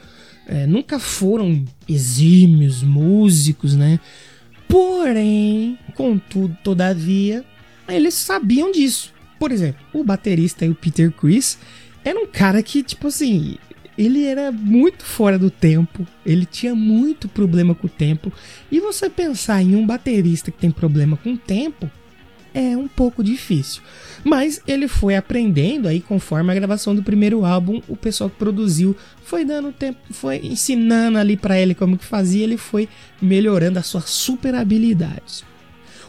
é, 0.47 0.67
nunca 0.67 1.01
foram 1.01 1.65
exímios 1.89 2.83
músicos, 2.83 3.75
né? 3.75 3.99
Porém, 4.71 5.79
contudo, 5.95 6.57
todavia, 6.63 7.45
eles 7.89 8.15
sabiam 8.15 8.71
disso. 8.71 9.13
Por 9.39 9.51
exemplo, 9.51 9.81
o 9.93 10.05
baterista 10.05 10.65
e 10.65 10.71
o 10.71 10.75
Peter 10.75 11.11
Chris 11.11 11.59
era 12.05 12.19
um 12.19 12.27
cara 12.27 12.63
que, 12.63 12.83
tipo 12.83 13.09
assim, 13.09 13.57
ele 13.99 14.25
era 14.25 14.53
muito 14.53 15.05
fora 15.05 15.39
do 15.39 15.51
tempo, 15.51 16.07
ele 16.25 16.47
tinha 16.47 16.75
muito 16.75 17.29
problema 17.29 17.75
com 17.75 17.87
o 17.87 17.91
tempo. 17.91 18.33
E 18.71 18.81
você 18.81 19.11
pensar 19.11 19.63
em 19.63 19.75
um 19.75 19.87
baterista 19.87 20.51
que 20.51 20.59
tem 20.59 20.71
problema 20.71 21.17
com 21.17 21.33
o 21.33 21.39
tempo 21.39 21.91
é 22.55 22.77
um 22.77 22.89
pouco 22.89 23.23
difícil. 23.23 23.83
Mas 24.23 24.61
ele 24.67 24.87
foi 24.87 25.17
aprendendo 25.17 25.89
aí 25.89 26.01
conforme 26.01 26.53
a 26.53 26.55
gravação 26.55 26.95
do 26.95 27.03
primeiro 27.03 27.45
álbum, 27.45 27.81
o 27.89 27.97
pessoal 27.97 28.29
que 28.29 28.37
produziu 28.37 28.95
foi 29.25 29.45
dando 29.45 29.73
tempo, 29.73 29.99
foi 30.11 30.39
ensinando 30.45 31.19
ali 31.19 31.37
para 31.37 31.59
ele 31.59 31.75
como 31.75 31.97
que 31.97 32.05
fazia, 32.05 32.45
ele 32.45 32.57
foi 32.57 32.89
melhorando 33.21 33.79
as 33.79 33.87
suas 33.87 34.11
super 34.11 34.55
habilidades. 34.55 35.45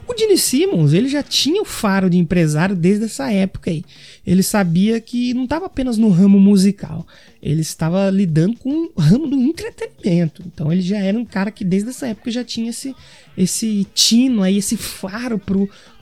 O 0.07 0.17
Gene 0.17 0.37
Simmons, 0.37 0.91
ele 0.91 1.07
já 1.07 1.23
tinha 1.23 1.61
o 1.61 1.65
faro 1.65 2.09
de 2.09 2.17
empresário 2.17 2.75
desde 2.75 3.05
essa 3.05 3.31
época 3.31 3.71
aí. 3.71 3.85
Ele 4.27 4.43
sabia 4.43 4.99
que 4.99 5.33
não 5.33 5.45
estava 5.45 5.67
apenas 5.67 5.97
no 5.97 6.09
ramo 6.09 6.39
musical, 6.39 7.07
ele 7.41 7.61
estava 7.61 8.09
lidando 8.09 8.57
com 8.57 8.89
o 8.93 8.99
ramo 8.99 9.27
do 9.27 9.37
entretenimento. 9.37 10.43
Então 10.45 10.71
ele 10.71 10.81
já 10.81 10.97
era 10.97 11.17
um 11.17 11.23
cara 11.23 11.49
que 11.49 11.63
desde 11.63 11.91
essa 11.91 12.07
época 12.07 12.29
já 12.29 12.43
tinha 12.43 12.71
esse, 12.71 12.93
esse 13.37 13.87
tino 13.93 14.43
aí, 14.43 14.57
esse 14.57 14.75
faro 14.75 15.39
para 15.39 15.57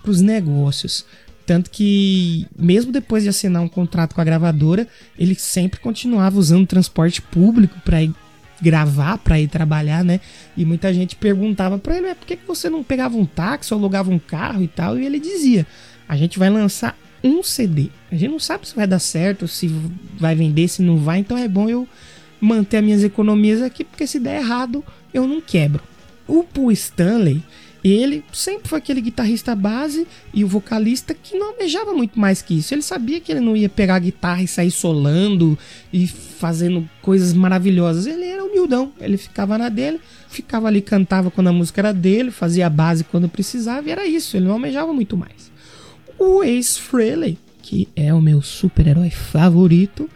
os 0.09 0.21
negócios. 0.21 1.05
Tanto 1.49 1.71
que, 1.71 2.45
mesmo 2.55 2.91
depois 2.91 3.23
de 3.23 3.29
assinar 3.29 3.63
um 3.63 3.67
contrato 3.67 4.13
com 4.13 4.21
a 4.21 4.23
gravadora, 4.23 4.87
ele 5.17 5.33
sempre 5.33 5.79
continuava 5.79 6.37
usando 6.37 6.67
transporte 6.67 7.23
público 7.23 7.81
para 7.83 8.03
ir 8.03 8.13
gravar 8.61 9.17
para 9.17 9.39
ir 9.39 9.47
trabalhar, 9.47 10.03
né? 10.03 10.19
E 10.55 10.63
muita 10.63 10.93
gente 10.93 11.15
perguntava 11.15 11.79
para 11.79 11.97
ele, 11.97 12.13
por 12.13 12.27
que, 12.27 12.37
você 12.47 12.69
não 12.69 12.83
pegava 12.83 13.17
um 13.17 13.25
táxi 13.25 13.73
ou 13.73 13.79
alugava 13.79 14.11
um 14.11 14.19
carro 14.19 14.61
e 14.61 14.67
tal? 14.67 14.99
E 14.99 15.03
ele 15.03 15.19
dizia, 15.19 15.65
a 16.07 16.15
gente 16.15 16.37
vai 16.37 16.51
lançar 16.51 16.95
um 17.23 17.41
CD. 17.41 17.87
A 18.11 18.15
gente 18.15 18.29
não 18.29 18.39
sabe 18.39 18.67
se 18.67 18.75
vai 18.75 18.85
dar 18.85 18.99
certo, 18.99 19.47
se 19.47 19.71
vai 20.19 20.35
vender, 20.35 20.67
se 20.67 20.83
não 20.83 20.97
vai, 20.97 21.17
então 21.17 21.35
é 21.35 21.47
bom 21.47 21.67
eu 21.67 21.87
manter 22.39 22.77
as 22.77 22.83
minhas 22.83 23.03
economias 23.03 23.59
aqui, 23.63 23.83
porque 23.83 24.05
se 24.05 24.19
der 24.19 24.39
errado, 24.39 24.85
eu 25.11 25.25
não 25.25 25.41
quebro. 25.41 25.81
O 26.27 26.43
Paul 26.43 26.71
Stanley, 26.71 27.43
ele 27.83 28.23
sempre 28.33 28.67
foi 28.67 28.77
aquele 28.77 28.99
guitarrista 28.99 29.55
base 29.55 30.05
e 30.33 30.43
o 30.43 30.47
vocalista 30.47 31.13
que 31.13 31.37
não 31.37 31.51
almejava 31.51 31.93
muito 31.93 32.19
mais 32.19 32.41
que 32.41 32.57
isso. 32.57 32.73
Ele 32.73 32.81
sabia 32.81 33.19
que 33.19 33.31
ele 33.31 33.39
não 33.39 33.55
ia 33.55 33.69
pegar 33.69 33.95
a 33.95 33.99
guitarra 33.99 34.43
e 34.43 34.47
sair 34.47 34.71
solando 34.71 35.57
e 35.91 36.05
fazendo 36.05 36.87
coisas 37.01 37.33
maravilhosas. 37.33 38.05
Ele 38.05 38.25
era 38.25 38.43
humildão, 38.43 38.91
ele 38.99 39.17
ficava 39.17 39.57
na 39.57 39.69
dele, 39.69 39.99
ficava 40.27 40.67
ali, 40.67 40.81
cantava 40.81 41.31
quando 41.31 41.47
a 41.47 41.53
música 41.53 41.79
era 41.79 41.93
dele, 41.93 42.31
fazia 42.31 42.67
a 42.67 42.69
base 42.69 43.03
quando 43.05 43.29
precisava 43.29 43.87
e 43.87 43.91
era 43.91 44.05
isso. 44.05 44.35
Ele 44.35 44.45
não 44.45 44.53
almejava 44.53 44.91
muito 44.93 45.15
mais. 45.15 45.49
O 46.17 46.43
Ace 46.43 46.79
Frehley, 46.79 47.37
que 47.61 47.87
é 47.95 48.13
o 48.13 48.21
meu 48.21 48.41
super-herói 48.41 49.09
favorito, 49.09 50.09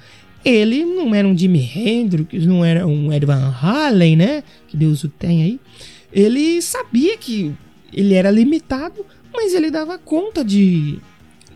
ele 0.44 0.84
não 0.84 1.16
era 1.16 1.26
um 1.26 1.38
Jimi 1.38 1.62
Hendrix, 1.62 2.46
não 2.46 2.66
era 2.66 2.86
um 2.86 3.14
Ed 3.14 3.26
Van 3.26 3.56
Halen, 3.62 4.18
né? 4.18 4.44
Que 4.68 4.76
Deus 4.76 5.06
o 5.06 5.08
tenha 5.08 5.46
aí 5.46 5.60
ele 6.14 6.62
sabia 6.62 7.18
que 7.18 7.54
ele 7.92 8.14
era 8.14 8.30
limitado, 8.30 9.06
mas 9.34 9.54
ele 9.54 9.72
dava 9.72 9.98
conta 9.98 10.46
de, 10.46 11.00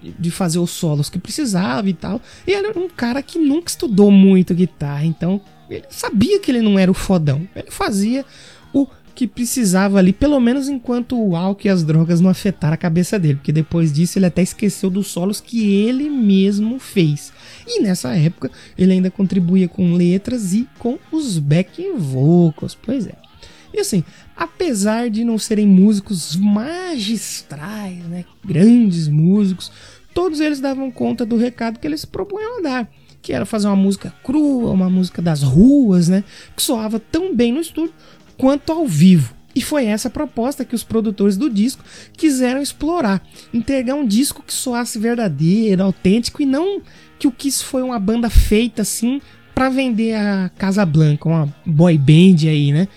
de 0.02 0.32
fazer 0.32 0.60
os 0.60 0.72
solos 0.72 1.10
que 1.10 1.20
precisava 1.20 1.88
e 1.88 1.94
tal. 1.94 2.20
E 2.46 2.52
ele 2.52 2.68
era 2.68 2.80
um 2.80 2.90
cara 2.90 3.22
que 3.22 3.38
nunca 3.38 3.70
estudou 3.70 4.10
muito 4.10 4.56
guitarra, 4.56 5.06
então 5.06 5.40
ele 5.70 5.86
sabia 5.90 6.40
que 6.40 6.50
ele 6.50 6.62
não 6.62 6.80
era 6.80 6.90
o 6.90 6.96
fodão. 6.96 7.48
Ele 7.56 7.70
fazia 7.70 8.26
o 8.74 8.88
que 9.14 9.28
precisava 9.28 9.98
ali, 9.98 10.14
pelo 10.14 10.40
menos 10.40 10.70
enquanto 10.70 11.20
o 11.20 11.36
álcool 11.36 11.68
e 11.68 11.70
as 11.70 11.84
drogas 11.84 12.22
não 12.22 12.30
afetaram 12.30 12.76
a 12.76 12.78
cabeça 12.78 13.18
dele, 13.18 13.36
porque 13.36 13.52
depois 13.52 13.92
disso 13.92 14.20
ele 14.20 14.28
até 14.28 14.44
esqueceu 14.44 14.92
dos 14.92 15.08
solos 15.08 15.42
que 15.42 15.74
ele 15.74 16.08
mesmo 16.08 16.78
fez. 16.78 17.34
E 17.66 17.82
nessa 17.82 18.16
época 18.16 18.52
ele 18.78 18.94
ainda 18.94 19.10
contribuía 19.10 19.68
com 19.68 19.94
letras 19.94 20.54
e 20.54 20.68
com 20.78 21.00
os 21.12 21.40
backing 21.40 21.98
vocals. 21.98 22.76
Pois 22.76 23.08
é. 23.08 23.27
E 23.74 23.80
assim, 23.80 24.04
apesar 24.36 25.10
de 25.10 25.24
não 25.24 25.38
serem 25.38 25.68
músicos 25.68 26.36
magistrais, 26.36 28.04
né, 28.06 28.26
grandes 28.46 29.08
músicos, 29.08 29.72
todos 30.14 30.40
eles 30.40 30.60
davam 30.60 30.90
conta 30.90 31.26
do 31.26 31.38
recado 31.38 31.80
que 31.80 31.88
eles 31.88 32.06
propunham 32.06 32.60
a 32.60 32.62
dar, 32.62 32.92
que 33.22 33.34
era 33.34 33.46
fazer 33.46 33.68
uma 33.68 33.76
música 33.76 34.14
crua, 34.24 34.72
uma 34.72 34.90
música 34.90 35.22
das 35.22 35.44
ruas, 35.44 36.08
né, 36.08 36.24
que 36.56 36.62
soava 36.62 37.00
tão 37.00 37.36
bem 37.36 37.52
no 37.52 37.62
estúdio 37.62 37.94
quanto 38.38 38.72
ao 38.72 38.86
vivo. 38.88 39.36
E 39.58 39.62
foi 39.62 39.86
essa 39.86 40.08
proposta 40.08 40.64
que 40.64 40.76
os 40.76 40.84
produtores 40.84 41.36
do 41.36 41.50
disco 41.50 41.84
quiseram 42.16 42.62
explorar, 42.62 43.26
entregar 43.52 43.96
um 43.96 44.06
disco 44.06 44.44
que 44.46 44.54
soasse 44.54 45.00
verdadeiro, 45.00 45.82
autêntico 45.82 46.44
e 46.44 46.46
não 46.46 46.80
que 47.18 47.28
o 47.28 47.32
Kiss 47.32 47.64
foi 47.64 47.82
uma 47.82 48.00
banda 48.00 48.30
feita 48.30 48.84
assim 48.84 49.20
para 49.56 49.70
vender 49.70 50.14
a 50.14 50.52
Casa 50.56 50.86
Blanca, 50.86 51.28
uma 51.28 51.52
boy 51.66 51.98
band 51.98 52.48
aí, 52.48 52.72
né? 52.72 52.88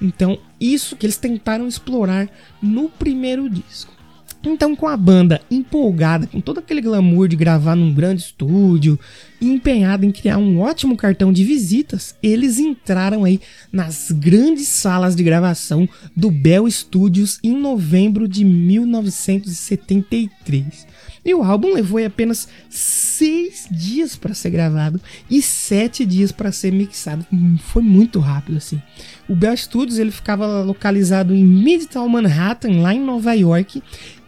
Então, 0.00 0.38
isso 0.60 0.96
que 0.96 1.06
eles 1.06 1.16
tentaram 1.16 1.68
explorar 1.68 2.28
no 2.62 2.88
primeiro 2.88 3.48
disco. 3.48 4.00
Então, 4.42 4.74
com 4.74 4.88
a 4.88 4.96
banda 4.96 5.42
empolgada, 5.50 6.26
com 6.26 6.40
todo 6.40 6.56
aquele 6.58 6.80
glamour 6.80 7.28
de 7.28 7.36
gravar 7.36 7.76
num 7.76 7.92
grande 7.92 8.22
estúdio 8.22 8.98
empenhada 9.38 10.06
em 10.06 10.10
criar 10.10 10.38
um 10.38 10.60
ótimo 10.60 10.96
cartão 10.96 11.30
de 11.30 11.44
visitas, 11.44 12.16
eles 12.22 12.58
entraram 12.58 13.24
aí 13.24 13.38
nas 13.70 14.10
grandes 14.10 14.66
salas 14.68 15.14
de 15.14 15.22
gravação 15.22 15.86
do 16.16 16.30
Bell 16.30 16.70
Studios 16.70 17.38
em 17.44 17.54
novembro 17.54 18.26
de 18.26 18.42
1973. 18.42 20.86
E 21.24 21.34
o 21.34 21.42
álbum 21.42 21.74
levou 21.74 22.04
apenas 22.04 22.48
seis 22.68 23.68
dias 23.70 24.16
para 24.16 24.32
ser 24.32 24.50
gravado 24.50 25.00
e 25.30 25.42
sete 25.42 26.06
dias 26.06 26.32
para 26.32 26.50
ser 26.50 26.72
mixado. 26.72 27.26
Foi 27.64 27.82
muito 27.82 28.18
rápido 28.18 28.56
assim. 28.56 28.80
O 29.28 29.34
Bell 29.34 29.56
Studios 29.56 29.98
ele 29.98 30.10
ficava 30.10 30.62
localizado 30.62 31.34
em 31.34 31.44
Midtown 31.44 32.08
Manhattan, 32.08 32.80
lá 32.80 32.94
em 32.94 33.00
Nova 33.00 33.34
York, 33.34 33.82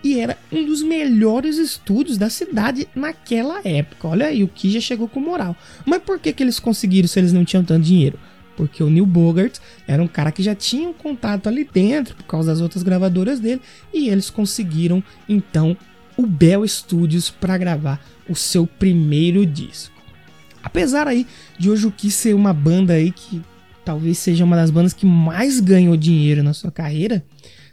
e 0.04 0.18
era 0.18 0.36
um 0.50 0.66
dos 0.66 0.82
melhores 0.82 1.56
estúdios 1.58 2.18
da 2.18 2.28
cidade 2.28 2.88
naquela 2.94 3.60
época. 3.64 4.08
Olha 4.08 4.26
aí, 4.26 4.42
o 4.42 4.48
que 4.48 4.70
já 4.70 4.80
chegou 4.80 5.08
com 5.08 5.20
moral. 5.20 5.56
Mas 5.86 6.02
por 6.02 6.18
que, 6.18 6.32
que 6.32 6.42
eles 6.42 6.58
conseguiram 6.58 7.08
se 7.08 7.18
eles 7.18 7.32
não 7.32 7.44
tinham 7.44 7.64
tanto 7.64 7.84
dinheiro? 7.84 8.18
Porque 8.56 8.82
o 8.82 8.90
Neil 8.90 9.06
Bogart 9.06 9.58
era 9.86 10.02
um 10.02 10.08
cara 10.08 10.30
que 10.30 10.42
já 10.42 10.54
tinha 10.54 10.88
um 10.88 10.92
contato 10.92 11.48
ali 11.48 11.66
dentro 11.72 12.14
por 12.14 12.24
causa 12.24 12.50
das 12.50 12.60
outras 12.60 12.82
gravadoras 12.82 13.40
dele 13.40 13.62
e 13.94 14.08
eles 14.08 14.28
conseguiram 14.28 15.02
então 15.28 15.76
o 16.16 16.26
Bell 16.26 16.66
Studios 16.66 17.30
para 17.30 17.58
gravar 17.58 18.00
o 18.28 18.34
seu 18.34 18.66
primeiro 18.66 19.44
disco. 19.44 19.94
Apesar 20.62 21.08
aí 21.08 21.26
de 21.58 21.70
hoje 21.70 21.86
o 21.86 21.92
Kiss 21.92 22.16
ser 22.16 22.34
uma 22.34 22.52
banda 22.52 22.94
aí 22.94 23.10
que 23.10 23.42
talvez 23.84 24.18
seja 24.18 24.44
uma 24.44 24.56
das 24.56 24.70
bandas 24.70 24.92
que 24.92 25.04
mais 25.04 25.58
ganhou 25.58 25.96
dinheiro 25.96 26.42
na 26.42 26.54
sua 26.54 26.70
carreira, 26.70 27.24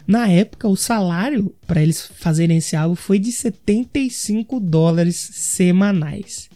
na 0.07 0.27
época 0.27 0.67
o 0.67 0.75
salário 0.75 1.53
para 1.67 1.83
eles 1.83 2.09
fazerem 2.15 2.57
esse 2.57 2.75
álbum 2.75 2.95
foi 2.95 3.19
de 3.19 3.31
75 3.31 4.59
dólares 4.59 5.15
semanais. 5.15 6.48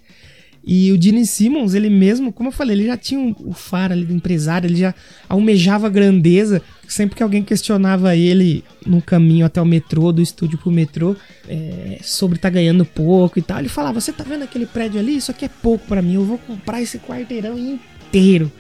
E 0.66 0.92
o 0.94 1.02
Gene 1.02 1.26
Simmons, 1.26 1.74
ele 1.74 1.90
mesmo, 1.90 2.32
como 2.32 2.48
eu 2.48 2.54
falei, 2.54 2.78
ele 2.78 2.86
já 2.86 2.96
tinha 2.96 3.36
o 3.40 3.52
faro 3.52 3.92
ali 3.92 4.06
do 4.06 4.14
empresário, 4.14 4.68
ele 4.68 4.78
já 4.78 4.96
almejava 5.28 5.90
grandeza. 5.90 6.62
Sempre 6.88 7.18
que 7.18 7.24
alguém 7.24 7.44
questionava 7.44 8.16
ele 8.16 8.64
no 8.86 9.02
caminho 9.02 9.46
até 9.46 9.62
o 9.62 9.66
metrô, 9.66 10.12
do 10.12 10.22
estúdio 10.22 10.58
pro 10.58 10.72
metrô, 10.72 11.16
é, 11.50 12.00
sobre 12.02 12.38
tá 12.38 12.50
ganhando 12.50 12.86
pouco 12.86 13.40
e 13.40 13.42
tal, 13.42 13.60
ele 13.60 13.68
falava: 13.68 14.00
Você 14.00 14.14
tá 14.14 14.24
vendo 14.24 14.44
aquele 14.44 14.66
prédio 14.66 15.00
ali? 15.00 15.18
Isso 15.18 15.32
aqui 15.32 15.46
é 15.46 15.50
pouco 15.50 15.86
para 15.86 16.02
mim, 16.02 16.14
eu 16.16 16.24
vou 16.24 16.38
comprar 16.38 16.82
esse 16.82 16.98
quarteirão 16.98 17.58
inteiro. 17.58 18.52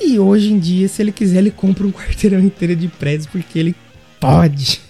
E 0.00 0.16
hoje 0.18 0.52
em 0.52 0.58
dia, 0.58 0.86
se 0.86 1.02
ele 1.02 1.10
quiser, 1.10 1.38
ele 1.38 1.50
compra 1.50 1.86
um 1.86 1.90
quarteirão 1.92 2.38
inteiro 2.38 2.76
de 2.76 2.86
prédios 2.86 3.26
porque 3.26 3.58
ele 3.58 3.74
pode. 4.20 4.87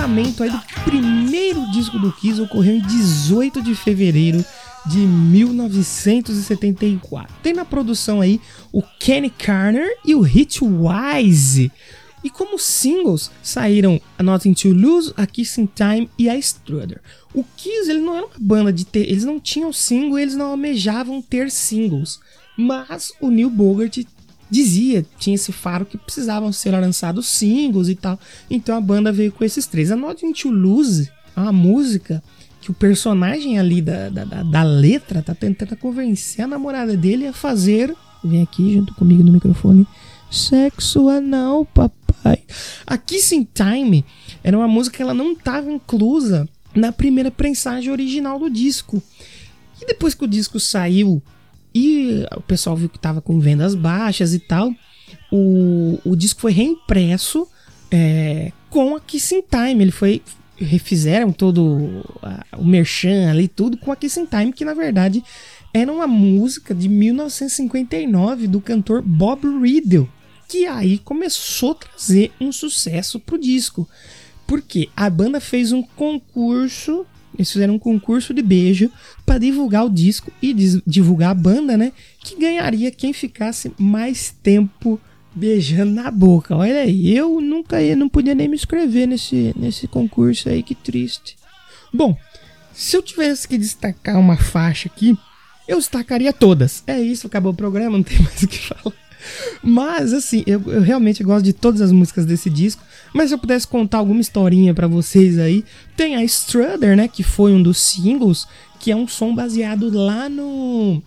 Lançamento 0.00 0.42
aí 0.42 0.50
do 0.50 0.58
primeiro 0.82 1.70
disco 1.72 1.98
do 1.98 2.10
Kiss 2.10 2.40
ocorreu 2.40 2.76
em 2.76 2.80
18 2.80 3.60
de 3.60 3.74
fevereiro 3.74 4.42
de 4.86 4.96
1974. 4.96 7.36
Tem 7.42 7.52
na 7.52 7.66
produção 7.66 8.22
aí 8.22 8.40
o 8.72 8.82
Kenny 8.82 9.28
Carter 9.28 9.86
e 10.02 10.14
o 10.14 10.22
Hit 10.22 10.60
Wise. 10.64 11.70
E 12.24 12.30
como 12.30 12.58
singles 12.58 13.30
saíram 13.42 14.00
A 14.18 14.22
Nothing 14.22 14.54
to 14.54 14.72
Lose, 14.72 15.12
A 15.18 15.26
Kissing 15.26 15.68
Time 15.74 16.08
e 16.18 16.30
A 16.30 16.38
Strutter. 16.38 17.02
O 17.34 17.44
Kiss 17.56 17.90
ele 17.90 18.00
não 18.00 18.16
era 18.16 18.24
uma 18.24 18.32
banda 18.38 18.72
de 18.72 18.86
ter, 18.86 19.00
eles 19.00 19.24
não 19.24 19.38
tinham 19.38 19.70
single, 19.70 20.18
eles 20.18 20.34
não 20.34 20.46
almejavam 20.46 21.20
ter 21.20 21.50
singles. 21.50 22.18
Mas 22.56 23.12
o 23.20 23.30
Neil 23.30 23.50
Bogart 23.50 23.98
dizia, 24.50 25.04
tinha 25.18 25.34
esse 25.34 25.52
faro 25.52 25.86
que 25.86 25.96
precisavam 25.96 26.52
ser 26.52 26.72
lançados 26.72 27.26
singles 27.28 27.88
e 27.88 27.94
tal. 27.94 28.18
Então 28.50 28.76
a 28.76 28.80
banda 28.80 29.12
veio 29.12 29.32
com 29.32 29.44
esses 29.44 29.66
três. 29.66 29.90
A 29.90 29.96
Nothing 29.96 30.32
to 30.32 30.50
Lose 30.50 31.10
é 31.36 31.40
uma 31.40 31.52
música 31.52 32.22
que 32.60 32.70
o 32.70 32.74
personagem 32.74 33.58
ali 33.58 33.80
da, 33.80 34.08
da, 34.08 34.24
da, 34.24 34.42
da 34.42 34.62
letra 34.62 35.22
tá 35.22 35.34
tentando 35.34 35.76
convencer 35.76 36.44
a 36.44 36.48
namorada 36.48 36.96
dele 36.96 37.26
a 37.26 37.32
fazer. 37.32 37.94
Vem 38.22 38.42
aqui 38.42 38.74
junto 38.74 38.94
comigo 38.94 39.22
no 39.22 39.32
microfone. 39.32 39.86
Sexo 40.30 41.08
anal, 41.08 41.64
papai. 41.64 42.42
A 42.86 42.98
Kissing 42.98 43.48
Time 43.54 44.04
era 44.42 44.56
uma 44.56 44.68
música 44.68 44.96
que 44.96 45.02
ela 45.02 45.14
não 45.14 45.32
estava 45.32 45.70
inclusa 45.70 46.48
na 46.74 46.92
primeira 46.92 47.30
prensagem 47.30 47.90
original 47.90 48.38
do 48.38 48.50
disco. 48.50 49.02
E 49.80 49.86
depois 49.86 50.14
que 50.14 50.24
o 50.24 50.28
disco 50.28 50.60
saiu 50.60 51.22
e 51.74 52.26
o 52.36 52.40
pessoal 52.40 52.76
viu 52.76 52.88
que 52.88 52.96
estava 52.96 53.20
com 53.20 53.38
vendas 53.38 53.74
baixas 53.74 54.34
e 54.34 54.38
tal. 54.38 54.72
O, 55.30 55.98
o 56.04 56.16
disco 56.16 56.40
foi 56.40 56.52
reimpresso 56.52 57.46
é, 57.90 58.52
com 58.68 58.96
a 58.96 59.00
Kissing 59.00 59.42
Time. 59.42 59.82
Ele 59.82 59.92
foi. 59.92 60.22
Refizeram 60.56 61.32
todo 61.32 62.04
a, 62.22 62.58
o 62.58 62.64
merchan 62.66 63.30
ali, 63.30 63.48
tudo 63.48 63.78
com 63.78 63.90
a 63.90 63.96
Kissing 63.96 64.26
Time, 64.26 64.52
que 64.52 64.62
na 64.62 64.74
verdade 64.74 65.24
era 65.72 65.90
uma 65.90 66.06
música 66.06 66.74
de 66.74 66.86
1959 66.86 68.46
do 68.46 68.60
cantor 68.60 69.00
Bob 69.00 69.46
Riddle, 69.62 70.06
que 70.46 70.66
aí 70.66 70.98
começou 70.98 71.70
a 71.70 71.74
trazer 71.76 72.30
um 72.38 72.52
sucesso 72.52 73.18
pro 73.18 73.38
disco. 73.38 73.88
Porque 74.46 74.90
a 74.94 75.08
banda 75.08 75.40
fez 75.40 75.72
um 75.72 75.82
concurso 75.82 77.06
eles 77.34 77.50
fizeram 77.50 77.74
um 77.74 77.78
concurso 77.78 78.34
de 78.34 78.42
beijo 78.42 78.90
para 79.24 79.38
divulgar 79.38 79.84
o 79.84 79.90
disco 79.90 80.32
e 80.42 80.52
divulgar 80.86 81.30
a 81.30 81.34
banda, 81.34 81.76
né? 81.76 81.92
Que 82.22 82.36
ganharia 82.36 82.90
quem 82.90 83.12
ficasse 83.12 83.72
mais 83.78 84.34
tempo 84.42 85.00
beijando 85.34 85.92
na 85.92 86.10
boca. 86.10 86.56
Olha 86.56 86.80
aí, 86.80 87.16
eu 87.16 87.40
nunca 87.40 87.80
ia, 87.80 87.94
não 87.94 88.08
podia 88.08 88.34
nem 88.34 88.48
me 88.48 88.56
inscrever 88.56 89.06
nesse, 89.06 89.54
nesse 89.56 89.86
concurso 89.86 90.48
aí, 90.48 90.62
que 90.62 90.74
triste. 90.74 91.36
Bom, 91.92 92.16
se 92.72 92.96
eu 92.96 93.02
tivesse 93.02 93.46
que 93.46 93.58
destacar 93.58 94.18
uma 94.18 94.36
faixa 94.36 94.88
aqui, 94.88 95.16
eu 95.68 95.78
destacaria 95.78 96.32
todas. 96.32 96.82
É 96.86 97.00
isso, 97.00 97.26
acabou 97.26 97.52
o 97.52 97.56
programa, 97.56 97.96
não 97.96 98.04
tem 98.04 98.18
mais 98.22 98.42
o 98.42 98.48
que 98.48 98.58
falar. 98.58 98.94
Mas, 99.62 100.12
assim, 100.12 100.42
eu, 100.46 100.62
eu, 100.66 100.80
realmente 100.80 101.22
gosto 101.22 101.44
de 101.44 101.52
todas 101.52 101.80
as 101.80 101.92
músicas 101.92 102.24
desse 102.26 102.48
disco. 102.48 102.82
Mas 103.14 103.28
se 103.28 103.34
eu 103.34 103.38
pudesse 103.38 103.66
contar 103.66 103.98
alguma 103.98 104.20
historinha 104.20 104.74
para 104.74 104.86
vocês 104.86 105.38
aí, 105.38 105.64
tem 105.96 106.16
a 106.16 106.24
Strutter, 106.24 106.96
né? 106.96 107.08
Que 107.08 107.22
foi 107.22 107.52
um 107.52 107.62
dos 107.62 107.78
singles, 107.78 108.46
que 108.78 108.90
é 108.90 108.96
um 108.96 109.06
som 109.06 109.34
baseado 109.34 109.90
lá 109.90 110.28
no. 110.28 111.02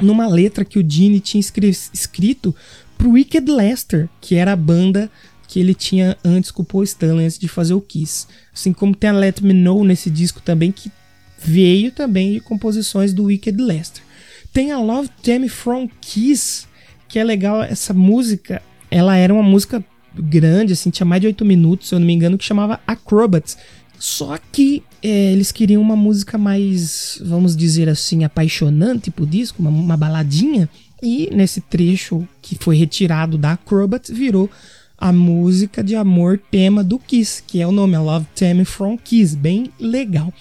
numa 0.00 0.26
letra 0.26 0.64
que 0.64 0.78
o 0.78 0.84
Gene 0.88 1.20
tinha 1.20 1.40
escrito 1.40 2.54
pro 2.96 3.10
Wicked 3.10 3.50
Lester, 3.50 4.08
que 4.20 4.36
era 4.36 4.52
a 4.52 4.56
banda 4.56 5.10
que 5.52 5.60
ele 5.60 5.74
tinha 5.74 6.16
antes 6.24 6.50
com 6.50 6.62
o 6.62 6.64
Paul 6.64 6.82
Stanley, 6.82 7.26
antes 7.26 7.38
de 7.38 7.46
fazer 7.46 7.74
o 7.74 7.80
Kiss. 7.80 8.26
Assim 8.54 8.72
como 8.72 8.96
tem 8.96 9.10
a 9.10 9.12
Let 9.12 9.42
Me 9.42 9.52
Know 9.52 9.84
nesse 9.84 10.08
disco 10.08 10.40
também, 10.40 10.72
que 10.72 10.90
veio 11.38 11.92
também 11.92 12.32
de 12.32 12.40
composições 12.40 13.12
do 13.12 13.24
Wicked 13.24 13.60
Lester. 13.60 14.02
Tem 14.52 14.72
a 14.72 14.78
Love 14.78 15.10
Theme 15.22 15.48
From 15.48 15.90
Kiss, 16.00 16.66
que 17.12 17.18
é 17.18 17.24
legal, 17.24 17.62
essa 17.62 17.92
música, 17.92 18.62
ela 18.90 19.14
era 19.14 19.34
uma 19.34 19.42
música 19.42 19.84
grande, 20.18 20.72
assim, 20.72 20.88
tinha 20.88 21.04
mais 21.04 21.20
de 21.20 21.26
8 21.26 21.44
minutos, 21.44 21.88
se 21.88 21.94
eu 21.94 21.98
não 21.98 22.06
me 22.06 22.12
engano, 22.14 22.38
que 22.38 22.44
chamava 22.44 22.80
Acrobats. 22.86 23.58
Só 23.98 24.38
que 24.50 24.82
é, 25.02 25.30
eles 25.30 25.52
queriam 25.52 25.82
uma 25.82 25.94
música 25.94 26.38
mais, 26.38 27.20
vamos 27.22 27.54
dizer 27.54 27.86
assim, 27.86 28.24
apaixonante 28.24 29.10
pro 29.10 29.26
disco, 29.26 29.60
uma, 29.60 29.68
uma 29.68 29.94
baladinha. 29.94 30.70
E 31.02 31.28
nesse 31.34 31.60
trecho 31.60 32.26
que 32.40 32.56
foi 32.58 32.76
retirado 32.76 33.36
da 33.36 33.52
Acrobats, 33.52 34.10
virou 34.10 34.48
a 34.96 35.12
música 35.12 35.84
de 35.84 35.94
amor 35.94 36.40
tema 36.50 36.82
do 36.82 36.98
Kiss, 36.98 37.42
que 37.46 37.60
é 37.60 37.66
o 37.66 37.72
nome, 37.72 37.94
a 37.94 38.00
Love 38.00 38.26
Theme 38.34 38.64
from 38.64 38.96
Kiss, 38.96 39.36
bem 39.36 39.70
legal. 39.78 40.32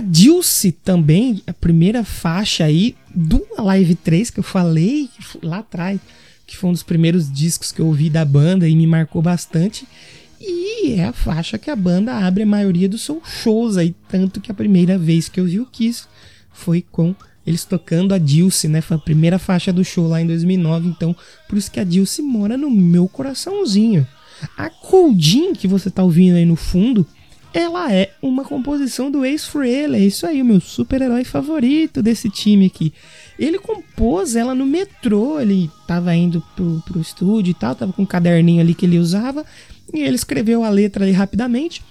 A 0.00 0.02
Dulce 0.02 0.72
também, 0.72 1.42
a 1.46 1.52
primeira 1.52 2.02
faixa 2.02 2.64
aí 2.64 2.96
do 3.14 3.46
Live 3.58 3.96
3 3.96 4.30
que 4.30 4.40
eu 4.40 4.42
falei 4.42 5.10
lá 5.42 5.58
atrás, 5.58 6.00
que 6.46 6.56
foi 6.56 6.70
um 6.70 6.72
dos 6.72 6.82
primeiros 6.82 7.30
discos 7.30 7.70
que 7.70 7.82
eu 7.82 7.86
ouvi 7.86 8.08
da 8.08 8.24
banda 8.24 8.66
e 8.66 8.74
me 8.74 8.86
marcou 8.86 9.20
bastante. 9.20 9.86
E 10.40 10.92
é 10.92 11.04
a 11.04 11.12
faixa 11.12 11.58
que 11.58 11.70
a 11.70 11.76
banda 11.76 12.14
abre 12.14 12.44
a 12.44 12.46
maioria 12.46 12.88
dos 12.88 13.02
seus 13.02 13.20
shows 13.28 13.76
aí, 13.76 13.94
tanto 14.08 14.40
que 14.40 14.50
a 14.50 14.54
primeira 14.54 14.96
vez 14.96 15.28
que 15.28 15.38
eu 15.38 15.44
vi 15.44 15.60
o 15.60 15.66
Kiss 15.66 16.04
foi 16.50 16.82
com 16.90 17.14
eles 17.46 17.66
tocando 17.66 18.14
a 18.14 18.18
Dilce, 18.18 18.68
né? 18.68 18.80
Foi 18.80 18.96
a 18.96 19.00
primeira 19.00 19.38
faixa 19.38 19.70
do 19.70 19.84
show 19.84 20.08
lá 20.08 20.22
em 20.22 20.26
2009, 20.26 20.88
então 20.88 21.14
por 21.46 21.58
isso 21.58 21.70
que 21.70 21.78
a 21.78 21.84
Dilce 21.84 22.22
mora 22.22 22.56
no 22.56 22.70
meu 22.70 23.06
coraçãozinho. 23.06 24.06
A 24.56 24.70
Coldin 24.70 25.52
que 25.52 25.68
você 25.68 25.90
tá 25.90 26.02
ouvindo 26.02 26.36
aí 26.36 26.46
no 26.46 26.56
fundo 26.56 27.06
ela 27.52 27.92
é 27.92 28.12
uma 28.22 28.44
composição 28.44 29.10
do 29.10 29.24
Ace 29.24 29.46
Frehley. 29.46 30.02
É 30.02 30.06
isso 30.06 30.26
aí, 30.26 30.40
o 30.40 30.44
meu 30.44 30.60
super-herói 30.60 31.24
favorito 31.24 32.02
desse 32.02 32.30
time 32.30 32.66
aqui. 32.66 32.92
Ele 33.38 33.58
compôs 33.58 34.36
ela 34.36 34.54
no 34.54 34.66
metrô, 34.66 35.40
ele 35.40 35.70
tava 35.86 36.14
indo 36.14 36.42
pro, 36.54 36.82
pro 36.86 37.00
estúdio 37.00 37.50
e 37.50 37.54
tal, 37.54 37.74
tava 37.74 37.92
com 37.92 38.02
um 38.02 38.06
caderninho 38.06 38.60
ali 38.60 38.74
que 38.74 38.86
ele 38.86 38.98
usava, 38.98 39.44
e 39.92 40.00
ele 40.00 40.14
escreveu 40.14 40.62
a 40.62 40.68
letra 40.68 41.04
ali 41.04 41.12
rapidamente. 41.12 41.82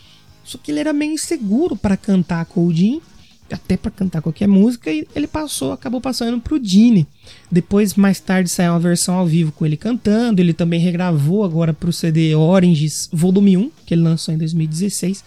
Só 0.43 0.57
que 0.57 0.71
ele 0.71 0.79
era 0.79 0.93
meio 0.93 1.13
inseguro 1.13 1.75
para 1.75 1.97
cantar 1.97 2.45
Coldin, 2.45 3.01
até 3.51 3.77
para 3.77 3.91
cantar 3.91 4.21
qualquer 4.21 4.47
música, 4.47 4.91
e 4.91 5.07
ele 5.15 5.27
passou, 5.27 5.71
acabou 5.71 5.99
passando 6.01 6.39
pro 6.39 6.59
Dini. 6.59 7.07
Depois, 7.51 7.95
mais 7.95 8.19
tarde, 8.19 8.49
saiu 8.49 8.73
uma 8.73 8.79
versão 8.79 9.15
ao 9.15 9.25
vivo 9.25 9.51
com 9.51 9.65
ele 9.65 9.77
cantando. 9.77 10.41
Ele 10.41 10.53
também 10.53 10.79
regravou 10.79 11.43
agora 11.43 11.73
pro 11.73 11.91
CD 11.91 12.35
Oranges 12.35 13.09
Volume 13.11 13.57
1, 13.57 13.71
que 13.85 13.93
ele 13.93 14.01
lançou 14.01 14.33
em 14.33 14.37
2016. 14.37 15.23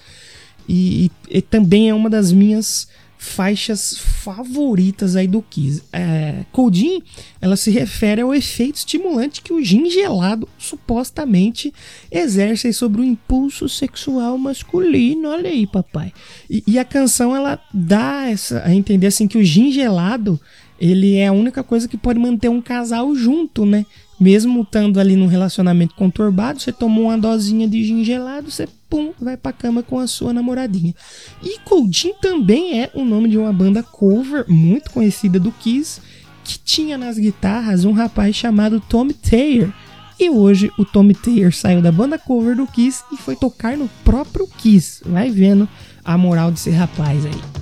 E, 0.68 1.10
e, 1.28 1.38
e 1.38 1.42
também 1.42 1.88
é 1.88 1.94
uma 1.94 2.08
das 2.08 2.32
minhas 2.32 2.88
faixas 3.22 3.98
favoritas 3.98 5.14
aí 5.14 5.28
do 5.28 5.40
Kiss. 5.40 5.80
É, 5.92 6.44
Coldin, 6.50 7.00
ela 7.40 7.54
se 7.56 7.70
refere 7.70 8.20
ao 8.20 8.34
efeito 8.34 8.76
estimulante 8.76 9.40
que 9.40 9.52
o 9.52 9.62
gin 9.62 9.88
gelado 9.88 10.48
supostamente 10.58 11.72
exerce 12.10 12.72
sobre 12.72 13.00
o 13.00 13.04
impulso 13.04 13.68
sexual 13.68 14.36
masculino. 14.36 15.28
Olha 15.28 15.48
aí, 15.48 15.68
papai. 15.68 16.12
E, 16.50 16.64
e 16.66 16.78
a 16.80 16.84
canção 16.84 17.34
ela 17.34 17.60
dá 17.72 18.28
essa, 18.28 18.60
a 18.64 18.74
entender 18.74 19.06
assim 19.06 19.28
que 19.28 19.38
o 19.38 19.44
gin 19.44 19.70
gelado 19.70 20.40
ele 20.80 21.14
é 21.14 21.28
a 21.28 21.32
única 21.32 21.62
coisa 21.62 21.86
que 21.86 21.96
pode 21.96 22.18
manter 22.18 22.48
um 22.48 22.60
casal 22.60 23.14
junto, 23.14 23.64
né? 23.64 23.86
Mesmo 24.22 24.62
estando 24.62 25.00
ali 25.00 25.16
num 25.16 25.26
relacionamento 25.26 25.96
conturbado, 25.96 26.60
você 26.60 26.70
tomou 26.70 27.06
uma 27.06 27.18
dosinha 27.18 27.66
de 27.66 27.82
gin 27.82 28.04
gelado, 28.04 28.52
você 28.52 28.68
pum, 28.88 29.12
vai 29.20 29.36
pra 29.36 29.52
cama 29.52 29.82
com 29.82 29.98
a 29.98 30.06
sua 30.06 30.32
namoradinha. 30.32 30.94
E 31.42 31.58
Coldin 31.64 32.12
também 32.22 32.80
é 32.80 32.88
o 32.94 33.04
nome 33.04 33.28
de 33.28 33.36
uma 33.36 33.52
banda 33.52 33.82
cover 33.82 34.44
muito 34.48 34.92
conhecida 34.92 35.40
do 35.40 35.50
Kiss, 35.50 36.00
que 36.44 36.56
tinha 36.56 36.96
nas 36.96 37.18
guitarras 37.18 37.84
um 37.84 37.90
rapaz 37.90 38.36
chamado 38.36 38.78
Tommy 38.88 39.12
Taylor. 39.12 39.72
E 40.20 40.30
hoje 40.30 40.70
o 40.78 40.84
Tommy 40.84 41.14
Taylor 41.14 41.52
saiu 41.52 41.82
da 41.82 41.90
banda 41.90 42.16
cover 42.16 42.54
do 42.54 42.66
Kiss 42.68 43.02
e 43.12 43.16
foi 43.16 43.34
tocar 43.34 43.76
no 43.76 43.90
próprio 44.04 44.46
Kiss. 44.46 45.02
Vai 45.04 45.30
vendo 45.30 45.68
a 46.04 46.16
moral 46.16 46.52
desse 46.52 46.70
rapaz 46.70 47.26
aí. 47.26 47.61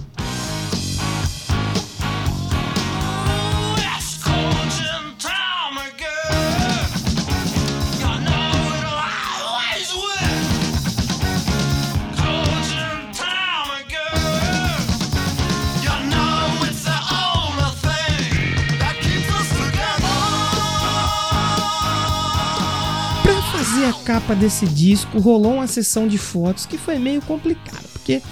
Capa 24.01 24.35
desse 24.35 24.67
disco, 24.67 25.19
rolou 25.19 25.55
uma 25.55 25.67
sessão 25.67 26.09
de 26.09 26.19
fotos 26.19 26.67
que 26.67 26.77
foi 26.77 26.99
meio 26.99 27.23
complicada, 27.23 27.85
porque 27.93 28.23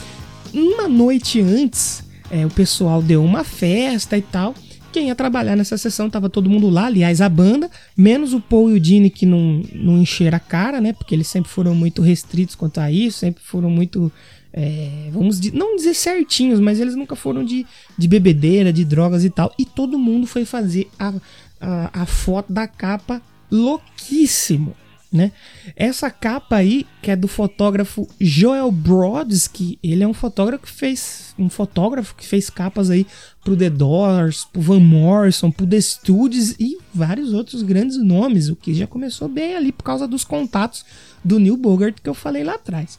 uma 0.52 0.88
noite 0.88 1.40
antes 1.40 2.02
é, 2.30 2.44
o 2.44 2.50
pessoal 2.50 3.02
deu 3.02 3.24
uma 3.24 3.44
festa 3.44 4.16
e 4.16 4.22
tal. 4.22 4.54
Quem 4.90 5.08
ia 5.08 5.14
trabalhar 5.14 5.54
nessa 5.54 5.76
sessão 5.76 6.08
tava 6.08 6.30
todo 6.30 6.48
mundo 6.48 6.68
lá, 6.68 6.86
aliás, 6.86 7.20
a 7.20 7.28
banda, 7.28 7.70
menos 7.96 8.32
o 8.32 8.40
Paul 8.40 8.70
e 8.70 8.74
o 8.74 8.80
Dini 8.80 9.10
que 9.10 9.26
não, 9.26 9.62
não 9.72 9.98
encheram 9.98 10.36
a 10.36 10.40
cara, 10.40 10.80
né? 10.80 10.92
Porque 10.92 11.14
eles 11.14 11.28
sempre 11.28 11.50
foram 11.50 11.74
muito 11.74 12.00
restritos 12.00 12.54
quanto 12.54 12.78
a 12.78 12.90
isso, 12.90 13.18
sempre 13.18 13.42
foram 13.42 13.70
muito. 13.70 14.10
É, 14.50 15.10
vamos 15.12 15.40
não 15.52 15.76
dizer 15.76 15.94
certinhos, 15.94 16.58
mas 16.58 16.80
eles 16.80 16.96
nunca 16.96 17.14
foram 17.14 17.44
de, 17.44 17.66
de 17.98 18.08
bebedeira, 18.08 18.72
de 18.72 18.84
drogas 18.84 19.24
e 19.24 19.30
tal. 19.30 19.52
E 19.58 19.64
todo 19.66 19.98
mundo 19.98 20.26
foi 20.26 20.46
fazer 20.46 20.88
a, 20.98 21.12
a, 21.60 22.02
a 22.02 22.06
foto 22.06 22.50
da 22.50 22.66
capa 22.66 23.20
louquíssimo 23.50 24.74
né? 25.10 25.32
Essa 25.74 26.10
capa 26.10 26.56
aí, 26.56 26.86
que 27.02 27.10
é 27.10 27.16
do 27.16 27.26
fotógrafo 27.26 28.06
Joel 28.20 28.70
Brodsky, 28.70 29.78
ele 29.82 30.04
é 30.04 30.08
um 30.08 30.12
fotógrafo 30.12 30.64
que 30.64 30.70
fez 30.70 31.34
um 31.38 31.48
fotógrafo 31.48 32.14
que 32.14 32.26
fez 32.26 32.50
capas 32.50 32.90
aí 32.90 33.06
pro 33.42 33.56
The 33.56 33.70
Doors, 33.70 34.44
pro 34.52 34.60
Van 34.60 34.80
Morrison, 34.80 35.50
pro 35.50 35.66
The 35.66 35.80
Studios 35.80 36.54
e 36.58 36.78
vários 36.92 37.32
outros 37.32 37.62
grandes 37.62 37.96
nomes, 37.96 38.48
o 38.48 38.56
que 38.56 38.74
já 38.74 38.86
começou 38.86 39.28
bem 39.28 39.56
ali 39.56 39.72
por 39.72 39.84
causa 39.84 40.06
dos 40.06 40.24
contatos 40.24 40.84
do 41.24 41.38
Neil 41.38 41.56
Bogart 41.56 41.96
que 42.02 42.08
eu 42.08 42.14
falei 42.14 42.44
lá 42.44 42.54
atrás. 42.54 42.98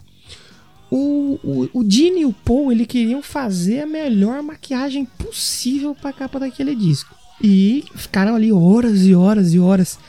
O, 0.91 1.39
o, 1.43 1.69
o 1.71 1.89
Gene 1.89 2.21
e 2.21 2.25
o 2.25 2.33
Paul, 2.33 2.71
ele 2.71 2.85
queriam 2.85 3.21
fazer 3.21 3.81
a 3.81 3.85
melhor 3.85 4.41
maquiagem 4.41 5.05
possível 5.05 5.93
para 5.93 6.09
a 6.09 6.13
capa 6.13 6.39
daquele 6.39 6.73
disco. 6.73 7.15
E 7.41 7.85
ficaram 7.95 8.35
ali 8.35 8.51
horas 8.51 9.05
e 9.05 9.13
horas 9.13 9.53
e 9.53 9.59
horas 9.59 9.99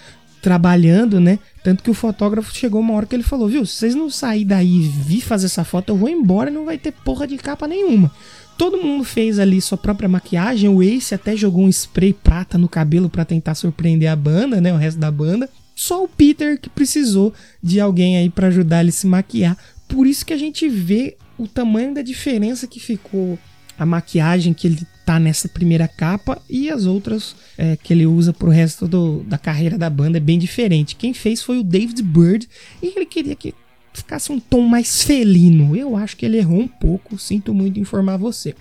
trabalhando, 0.41 1.21
né? 1.21 1.39
Tanto 1.63 1.83
que 1.83 1.91
o 1.91 1.95
fotógrafo 1.95 2.55
chegou 2.55 2.81
uma 2.81 2.95
hora 2.95 3.07
que 3.07 3.15
ele 3.15 3.23
falou: 3.23 3.49
Viu, 3.49 3.67
se 3.67 3.75
vocês 3.75 3.95
não 3.95 4.09
sair 4.09 4.45
daí 4.45 4.77
e 4.77 4.89
vir 4.89 5.21
fazer 5.21 5.47
essa 5.47 5.65
foto, 5.65 5.91
eu 5.91 5.97
vou 5.97 6.09
embora 6.09 6.51
e 6.51 6.55
não 6.55 6.65
vai 6.65 6.79
ter 6.79 6.93
porra 6.93 7.27
de 7.27 7.37
capa 7.37 7.69
nenhuma. 7.69 8.11
Todo 8.57 8.83
mundo 8.83 9.05
fez 9.05 9.39
ali 9.39 9.61
sua 9.61 9.79
própria 9.79 10.09
maquiagem. 10.09 10.69
O 10.69 10.83
Ace 10.83 11.15
até 11.15 11.37
jogou 11.37 11.65
um 11.65 11.69
spray 11.69 12.13
prata 12.13 12.59
no 12.59 12.69
cabelo 12.69 13.09
para 13.09 13.25
tentar 13.25 13.55
surpreender 13.55 14.11
a 14.11 14.17
banda, 14.17 14.61
né? 14.61 14.73
O 14.73 14.77
resto 14.77 14.99
da 14.99 15.11
banda. 15.11 15.49
Só 15.75 16.05
o 16.05 16.09
Peter 16.09 16.61
que 16.61 16.69
precisou 16.69 17.33
de 17.63 17.81
alguém 17.81 18.19
aí 18.19 18.29
para 18.29 18.49
ajudar 18.49 18.81
ele 18.81 18.93
se 18.93 19.07
maquiar. 19.07 19.57
Por 19.89 20.07
isso 20.07 20.27
que 20.27 20.33
a 20.33 20.37
gente 20.37 20.69
vê 20.69 21.17
o 21.39 21.49
tamanho 21.49 21.95
da 21.95 22.03
diferença 22.03 22.67
que 22.67 22.79
ficou 22.79 23.39
a 23.81 23.87
maquiagem 23.87 24.53
que 24.53 24.67
ele 24.67 24.87
tá 25.07 25.19
nessa 25.19 25.49
primeira 25.49 25.89
capa 25.89 26.41
e 26.51 26.69
as 26.69 26.85
outras 26.85 27.35
é, 27.57 27.79
que 27.79 27.95
ele 27.95 28.05
usa 28.05 28.31
pro 28.31 28.51
resto 28.51 28.87
do, 28.87 29.23
da 29.23 29.39
carreira 29.39 29.79
da 29.79 29.89
banda 29.89 30.19
é 30.19 30.21
bem 30.21 30.39
diferente. 30.39 30.95
Quem 30.95 31.15
fez 31.15 31.43
foi 31.43 31.59
o 31.59 31.65
David 31.65 32.03
Bird 32.03 32.47
e 32.83 32.89
ele 32.95 33.07
queria 33.07 33.35
que 33.35 33.55
ficasse 33.95 34.31
um 34.31 34.39
tom 34.39 34.61
mais 34.67 35.03
felino. 35.03 35.75
Eu 35.75 35.97
acho 35.97 36.15
que 36.15 36.27
ele 36.27 36.37
errou 36.37 36.61
um 36.61 36.69
pouco, 36.69 37.19
sinto 37.19 37.55
muito 37.55 37.81
informar 37.81 38.19
você. 38.19 38.55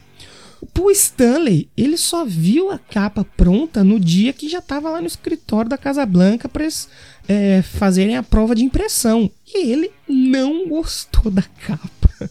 O 0.79 0.89
Stanley, 0.89 1.67
ele 1.75 1.97
só 1.97 2.23
viu 2.23 2.71
a 2.71 2.79
capa 2.79 3.25
pronta 3.35 3.83
no 3.83 3.99
dia 3.99 4.31
que 4.31 4.47
já 4.47 4.59
estava 4.59 4.89
lá 4.89 5.01
no 5.01 5.07
escritório 5.07 5.69
da 5.69 5.77
Casa 5.77 6.05
Blanca 6.05 6.47
para 6.47 6.63
eles 6.63 6.87
é, 7.27 7.61
fazerem 7.61 8.15
a 8.15 8.23
prova 8.23 8.55
de 8.55 8.63
impressão. 8.63 9.29
E 9.45 9.69
ele 9.69 9.91
não 10.07 10.69
gostou 10.69 11.29
da 11.29 11.43
capa. 11.43 11.89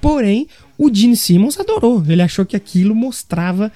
Porém, 0.00 0.48
o 0.76 0.92
Gene 0.92 1.16
Simmons 1.16 1.58
adorou. 1.58 2.04
Ele 2.08 2.22
achou 2.22 2.44
que 2.44 2.56
aquilo 2.56 2.94
mostrava 2.94 3.72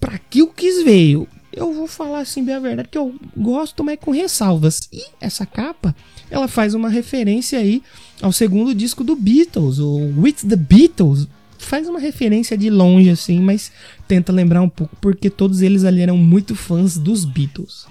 para 0.00 0.18
que 0.18 0.42
o 0.42 0.48
Kiss 0.48 0.84
veio. 0.84 1.26
Eu 1.52 1.72
vou 1.72 1.86
falar 1.86 2.20
assim 2.20 2.44
bem 2.44 2.54
a 2.54 2.60
verdade 2.60 2.88
que 2.90 2.98
eu 2.98 3.14
gosto, 3.36 3.82
mas 3.82 3.98
com 3.98 4.10
ressalvas. 4.10 4.88
E 4.92 5.02
essa 5.20 5.46
capa, 5.46 5.96
ela 6.30 6.46
faz 6.46 6.74
uma 6.74 6.88
referência 6.88 7.58
aí 7.58 7.82
ao 8.20 8.32
segundo 8.32 8.74
disco 8.74 9.02
do 9.02 9.16
Beatles, 9.16 9.78
o 9.78 10.12
With 10.20 10.36
the 10.48 10.56
Beatles. 10.56 11.26
Faz 11.58 11.88
uma 11.88 11.98
referência 11.98 12.58
de 12.58 12.68
longe 12.68 13.08
assim, 13.08 13.40
mas 13.40 13.72
tenta 14.06 14.30
lembrar 14.30 14.60
um 14.60 14.68
pouco 14.68 14.94
porque 15.00 15.30
todos 15.30 15.62
eles 15.62 15.84
ali 15.84 16.02
eram 16.02 16.18
muito 16.18 16.54
fãs 16.54 16.98
dos 16.98 17.24
Beatles. 17.24 17.86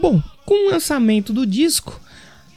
Bom, 0.00 0.22
com 0.46 0.68
o 0.68 0.70
lançamento 0.70 1.32
do 1.32 1.46
disco, 1.46 2.00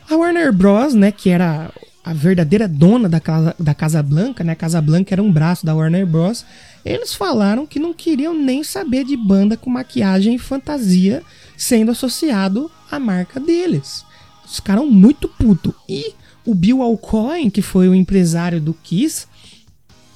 a 0.09 0.15
Warner 0.15 0.53
Bros, 0.53 0.93
né, 0.93 1.11
que 1.11 1.29
era 1.29 1.71
a 2.07 2.13
verdadeira 2.13 2.69
dona 2.69 3.09
da 3.09 3.19
Casa, 3.19 3.53
da 3.59 3.73
Casa 3.73 4.01
Blanca, 4.01 4.41
né? 4.41 4.55
Casa 4.55 4.79
Blanca 4.79 5.13
era 5.13 5.21
um 5.21 5.29
braço 5.29 5.65
da 5.65 5.75
Warner 5.75 6.07
Bros. 6.07 6.45
Eles 6.85 7.13
falaram 7.13 7.67
que 7.67 7.81
não 7.81 7.93
queriam 7.93 8.33
nem 8.33 8.63
saber 8.63 9.03
de 9.03 9.17
banda 9.17 9.57
com 9.57 9.69
maquiagem 9.69 10.35
e 10.35 10.39
fantasia 10.39 11.21
sendo 11.57 11.91
associado 11.91 12.71
à 12.89 12.97
marca 12.97 13.41
deles. 13.41 14.05
Eles 14.45 14.55
ficaram 14.55 14.89
muito 14.89 15.27
puto. 15.27 15.75
E 15.89 16.13
o 16.45 16.55
Bill 16.55 16.81
Alcoin, 16.81 17.49
que 17.49 17.61
foi 17.61 17.89
o 17.89 17.95
empresário 17.95 18.61
do 18.61 18.73
Kiss, 18.73 19.25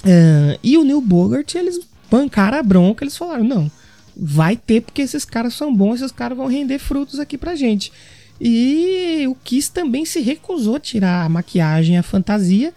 uh, 0.05 0.57
e 0.63 0.77
o 0.77 0.85
Neil 0.85 1.01
Bogart, 1.01 1.55
eles 1.55 1.77
bancaram 2.09 2.57
a 2.57 2.63
bronca. 2.63 3.03
Eles 3.03 3.17
falaram: 3.17 3.43
não, 3.43 3.69
vai 4.15 4.55
ter 4.55 4.81
porque 4.81 5.01
esses 5.01 5.25
caras 5.25 5.55
são 5.55 5.75
bons, 5.75 5.95
esses 5.95 6.13
caras 6.13 6.37
vão 6.37 6.47
render 6.47 6.79
frutos 6.79 7.19
aqui 7.19 7.37
pra 7.37 7.53
gente. 7.53 7.91
E 8.43 9.27
o 9.27 9.35
Kiss 9.35 9.71
também 9.71 10.03
se 10.03 10.19
recusou 10.19 10.77
a 10.77 10.79
tirar 10.79 11.23
a 11.23 11.29
maquiagem, 11.29 11.95
a 11.95 12.01
fantasia, 12.01 12.73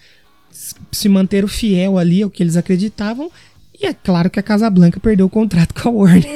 se 0.92 1.08
manter 1.08 1.48
fiel 1.48 1.96
ali 1.96 2.22
ao 2.22 2.28
que 2.28 2.42
eles 2.42 2.58
acreditavam. 2.58 3.30
E 3.80 3.86
é 3.86 3.94
claro 3.94 4.28
que 4.28 4.38
a 4.38 4.42
Casa 4.42 4.68
Blanca 4.68 5.00
perdeu 5.00 5.24
o 5.24 5.30
contrato 5.30 5.72
com 5.72 5.88
a 5.88 5.92
Warner. 5.92 6.30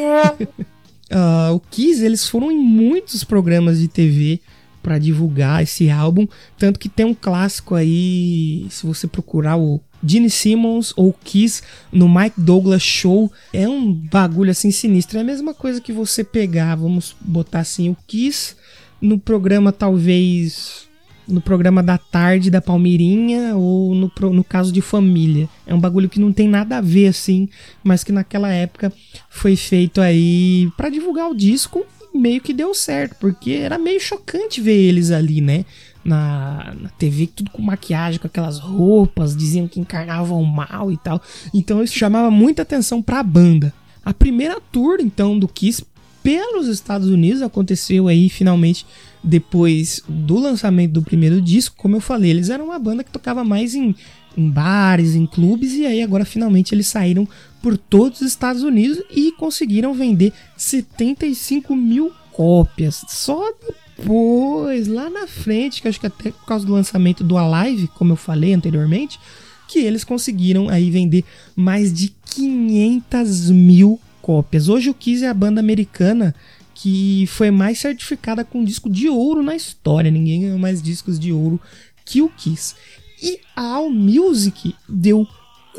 uh, 1.12 1.52
o 1.54 1.60
Kiss, 1.60 2.02
eles 2.02 2.26
foram 2.26 2.50
em 2.50 2.58
muitos 2.58 3.22
programas 3.22 3.78
de 3.78 3.86
TV 3.86 4.40
para 4.82 4.98
divulgar 4.98 5.62
esse 5.62 5.90
álbum, 5.90 6.26
tanto 6.56 6.78
que 6.78 6.88
tem 6.88 7.04
um 7.04 7.12
clássico 7.12 7.74
aí, 7.74 8.66
se 8.70 8.86
você 8.86 9.06
procurar 9.06 9.58
o 9.58 9.78
Gene 10.02 10.30
Simmons 10.30 10.94
ou 10.96 11.12
Kiss 11.12 11.62
no 11.92 12.08
Mike 12.08 12.40
Douglas 12.40 12.82
Show, 12.82 13.30
é 13.52 13.68
um 13.68 13.92
bagulho 13.92 14.50
assim 14.50 14.70
sinistro. 14.70 15.18
É 15.18 15.20
a 15.20 15.24
mesma 15.24 15.52
coisa 15.52 15.82
que 15.82 15.92
você 15.92 16.24
pegar, 16.24 16.76
vamos 16.76 17.14
botar 17.20 17.60
assim, 17.60 17.90
o 17.90 17.96
Kiss 18.06 18.56
no 19.00 19.18
programa 19.18 19.72
talvez 19.72 20.88
no 21.28 21.42
programa 21.42 21.82
da 21.82 21.98
tarde 21.98 22.50
da 22.50 22.60
Palmeirinha 22.60 23.54
ou 23.54 23.94
no, 23.94 24.10
no 24.32 24.42
caso 24.42 24.72
de 24.72 24.80
família. 24.80 25.48
É 25.66 25.74
um 25.74 25.80
bagulho 25.80 26.08
que 26.08 26.18
não 26.18 26.32
tem 26.32 26.48
nada 26.48 26.78
a 26.78 26.80
ver 26.80 27.08
assim, 27.08 27.48
mas 27.84 28.02
que 28.02 28.10
naquela 28.10 28.48
época 28.48 28.90
foi 29.28 29.54
feito 29.54 30.00
aí 30.00 30.70
para 30.76 30.88
divulgar 30.88 31.30
o 31.30 31.36
disco 31.36 31.84
e 32.14 32.18
meio 32.18 32.40
que 32.40 32.54
deu 32.54 32.72
certo, 32.72 33.16
porque 33.20 33.52
era 33.52 33.76
meio 33.76 34.00
chocante 34.00 34.60
ver 34.60 34.76
eles 34.76 35.10
ali, 35.10 35.40
né? 35.40 35.66
Na, 36.02 36.74
na 36.80 36.88
TV, 36.90 37.26
tudo 37.26 37.50
com 37.50 37.60
maquiagem, 37.60 38.18
com 38.18 38.26
aquelas 38.26 38.58
roupas, 38.58 39.36
diziam 39.36 39.68
que 39.68 39.78
encarnavam 39.78 40.42
mal 40.42 40.90
e 40.90 40.96
tal. 40.96 41.20
Então 41.52 41.82
isso 41.82 41.98
chamava 41.98 42.30
muita 42.30 42.62
atenção 42.62 43.02
para 43.02 43.20
a 43.20 43.22
banda. 43.22 43.74
A 44.02 44.14
primeira 44.14 44.58
tour, 44.72 44.96
então, 45.00 45.38
do 45.38 45.46
Kiss 45.46 45.84
pelos 46.22 46.68
Estados 46.68 47.08
Unidos 47.08 47.42
aconteceu 47.42 48.08
aí 48.08 48.28
finalmente 48.28 48.86
depois 49.22 50.02
do 50.08 50.38
lançamento 50.38 50.92
do 50.92 51.02
primeiro 51.02 51.40
disco. 51.40 51.76
Como 51.76 51.96
eu 51.96 52.00
falei, 52.00 52.30
eles 52.30 52.50
eram 52.50 52.66
uma 52.66 52.78
banda 52.78 53.04
que 53.04 53.10
tocava 53.10 53.44
mais 53.44 53.74
em, 53.74 53.94
em 54.36 54.50
bares, 54.50 55.14
em 55.14 55.26
clubes, 55.26 55.74
e 55.74 55.86
aí 55.86 56.02
agora 56.02 56.24
finalmente 56.24 56.74
eles 56.74 56.86
saíram 56.86 57.28
por 57.62 57.76
todos 57.76 58.20
os 58.20 58.28
Estados 58.28 58.62
Unidos 58.62 59.02
e 59.10 59.32
conseguiram 59.32 59.92
vender 59.94 60.32
75 60.56 61.74
mil 61.74 62.12
cópias. 62.32 63.04
Só 63.08 63.52
depois, 63.98 64.86
lá 64.86 65.10
na 65.10 65.26
frente, 65.26 65.82
que 65.82 65.88
acho 65.88 65.98
que 65.98 66.06
até 66.06 66.30
por 66.30 66.46
causa 66.46 66.64
do 66.64 66.72
lançamento 66.72 67.24
do 67.24 67.36
Alive, 67.36 67.88
como 67.88 68.12
eu 68.12 68.16
falei 68.16 68.54
anteriormente, 68.54 69.18
que 69.66 69.80
eles 69.80 70.04
conseguiram 70.04 70.68
aí 70.68 70.90
vender 70.90 71.24
mais 71.54 71.92
de 71.92 72.14
500 72.24 73.50
mil 73.50 74.00
cópias. 74.28 74.68
Hoje 74.68 74.90
o 74.90 74.94
Kiss 74.94 75.24
é 75.24 75.28
a 75.28 75.32
banda 75.32 75.58
americana 75.58 76.34
que 76.74 77.24
foi 77.28 77.50
mais 77.50 77.78
certificada 77.78 78.44
com 78.44 78.62
disco 78.62 78.90
de 78.90 79.08
ouro 79.08 79.42
na 79.42 79.56
história. 79.56 80.10
Ninguém 80.10 80.42
ganhou 80.42 80.58
mais 80.58 80.82
discos 80.82 81.18
de 81.18 81.32
ouro 81.32 81.58
que 82.04 82.20
o 82.20 82.28
Kiss. 82.28 82.74
E 83.22 83.40
a 83.56 83.62
All 83.62 83.88
Music 83.88 84.74
deu 84.86 85.26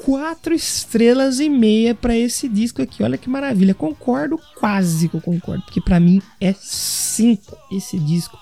quatro 0.04 0.52
estrelas 0.52 1.40
e 1.40 1.48
meia 1.48 1.94
para 1.94 2.18
esse 2.18 2.50
disco 2.50 2.82
aqui. 2.82 3.04
Olha 3.04 3.20
que 3.20 3.30
maravilha. 3.30 3.76
Concordo, 3.76 4.40
quase 4.60 5.08
que 5.08 5.16
eu 5.16 5.22
concordo, 5.22 5.64
porque 5.66 5.80
para 5.80 6.00
mim 6.00 6.20
é 6.42 6.52
cinco 6.58 7.56
esse 7.72 8.00
disco. 8.00 8.36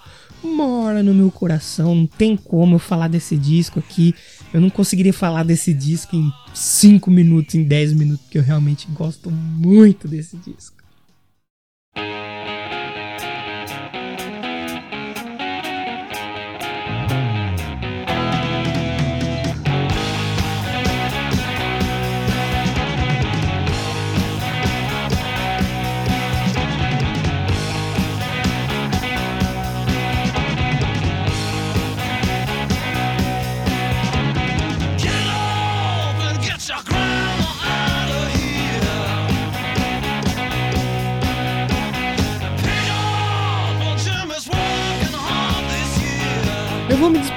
Mora 0.55 1.03
no 1.03 1.13
meu 1.13 1.29
coração, 1.29 1.93
não 1.93 2.07
tem 2.07 2.35
como 2.37 2.75
eu 2.75 2.79
falar 2.79 3.07
desse 3.07 3.35
disco 3.35 3.79
aqui. 3.79 4.13
Eu 4.53 4.61
não 4.61 4.69
conseguiria 4.69 5.13
falar 5.13 5.43
desse 5.43 5.73
disco 5.73 6.15
em 6.15 6.31
5 6.53 7.11
minutos, 7.11 7.55
em 7.55 7.63
10 7.63 7.93
minutos, 7.93 8.21
porque 8.25 8.37
eu 8.37 8.43
realmente 8.43 8.87
gosto 8.91 9.29
muito 9.29 10.07
desse 10.07 10.37
disco. 10.37 10.76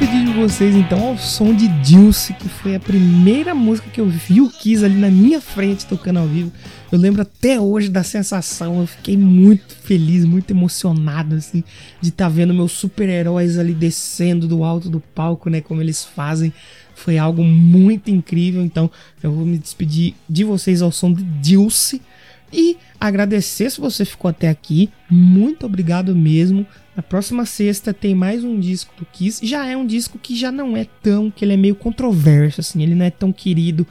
Despedir 0.01 0.25
de 0.25 0.33
vocês 0.33 0.75
então 0.75 1.09
ao 1.09 1.19
som 1.19 1.55
de 1.55 1.69
Dulce, 1.69 2.33
que 2.33 2.49
foi 2.49 2.75
a 2.75 2.81
primeira 2.81 3.55
música 3.55 3.91
que 3.91 4.01
eu 4.01 4.07
vi 4.07 4.41
o 4.41 4.49
Kiss 4.49 4.83
ali 4.83 4.95
na 4.95 5.11
minha 5.11 5.43
frente 5.43 5.85
tocando 5.85 6.19
ao 6.19 6.27
vivo. 6.27 6.51
Eu 6.91 6.99
lembro 6.99 7.21
até 7.21 7.61
hoje 7.61 7.91
da 7.91 8.03
sensação, 8.03 8.81
eu 8.81 8.87
fiquei 8.87 9.15
muito 9.15 9.75
feliz, 9.75 10.25
muito 10.25 10.53
emocionado 10.53 11.35
assim 11.37 11.63
de 12.01 12.09
estar 12.09 12.25
tá 12.25 12.31
vendo 12.31 12.55
meus 12.55 12.73
super-heróis 12.73 13.59
ali 13.59 13.75
descendo 13.75 14.49
do 14.49 14.65
alto 14.65 14.89
do 14.89 15.01
palco, 15.01 15.51
né, 15.51 15.61
como 15.61 15.83
eles 15.83 16.03
fazem. 16.03 16.51
Foi 16.95 17.19
algo 17.19 17.45
muito 17.45 18.11
incrível, 18.11 18.63
então 18.63 18.91
eu 19.23 19.31
vou 19.31 19.45
me 19.45 19.59
despedir 19.59 20.15
de 20.27 20.45
vocês 20.45 20.81
ao 20.81 20.91
som 20.91 21.13
de 21.13 21.23
Dulce 21.23 22.01
e 22.53 22.77
agradecer 22.99 23.71
se 23.71 23.81
você 23.81 24.05
ficou 24.05 24.29
até 24.29 24.49
aqui. 24.49 24.91
Muito 25.09 25.67
obrigado 25.67 26.15
mesmo. 26.15 26.67
Na 26.95 27.03
próxima 27.03 27.47
sexta 27.47 27.95
tem 27.95 28.15
mais 28.15 28.45
um 28.45 28.59
disco 28.59 28.93
do 28.99 29.07
Kiss. 29.07 29.47
Já 29.47 29.67
é 29.67 29.77
um 29.77 29.87
disco 29.87 30.19
que 30.19 30.37
já 30.37 30.51
não 30.51 30.77
é 30.77 30.87
tão, 31.03 31.31
que 31.31 31.45
ele 31.45 31.55
é 31.55 31.57
meio 31.57 31.75
controverso 31.75 32.61
assim, 32.61 32.83
ele 32.83 32.95
não 32.95 33.07
é 33.07 33.11
tão 33.11 33.33
querido 33.33 33.87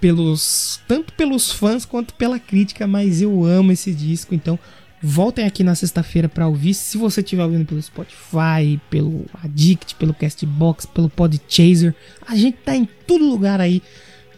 pelos 0.00 0.80
tanto 0.86 1.12
pelos 1.14 1.50
fãs 1.50 1.84
quanto 1.84 2.14
pela 2.14 2.38
crítica, 2.38 2.86
mas 2.86 3.22
eu 3.22 3.44
amo 3.44 3.72
esse 3.72 3.92
disco, 3.92 4.34
então 4.34 4.58
voltem 5.02 5.46
aqui 5.46 5.62
na 5.62 5.74
sexta-feira 5.74 6.28
para 6.28 6.48
ouvir. 6.48 6.74
Se 6.74 6.98
você 6.98 7.20
estiver 7.20 7.44
ouvindo 7.44 7.66
pelo 7.66 7.82
Spotify, 7.82 8.80
pelo 8.90 9.24
Addict, 9.42 9.94
pelo 9.94 10.14
Castbox, 10.14 10.86
pelo 10.86 11.08
Podchaser, 11.08 11.94
a 12.26 12.36
gente 12.36 12.58
tá 12.58 12.74
em 12.74 12.88
todo 13.06 13.28
lugar 13.28 13.60
aí. 13.60 13.82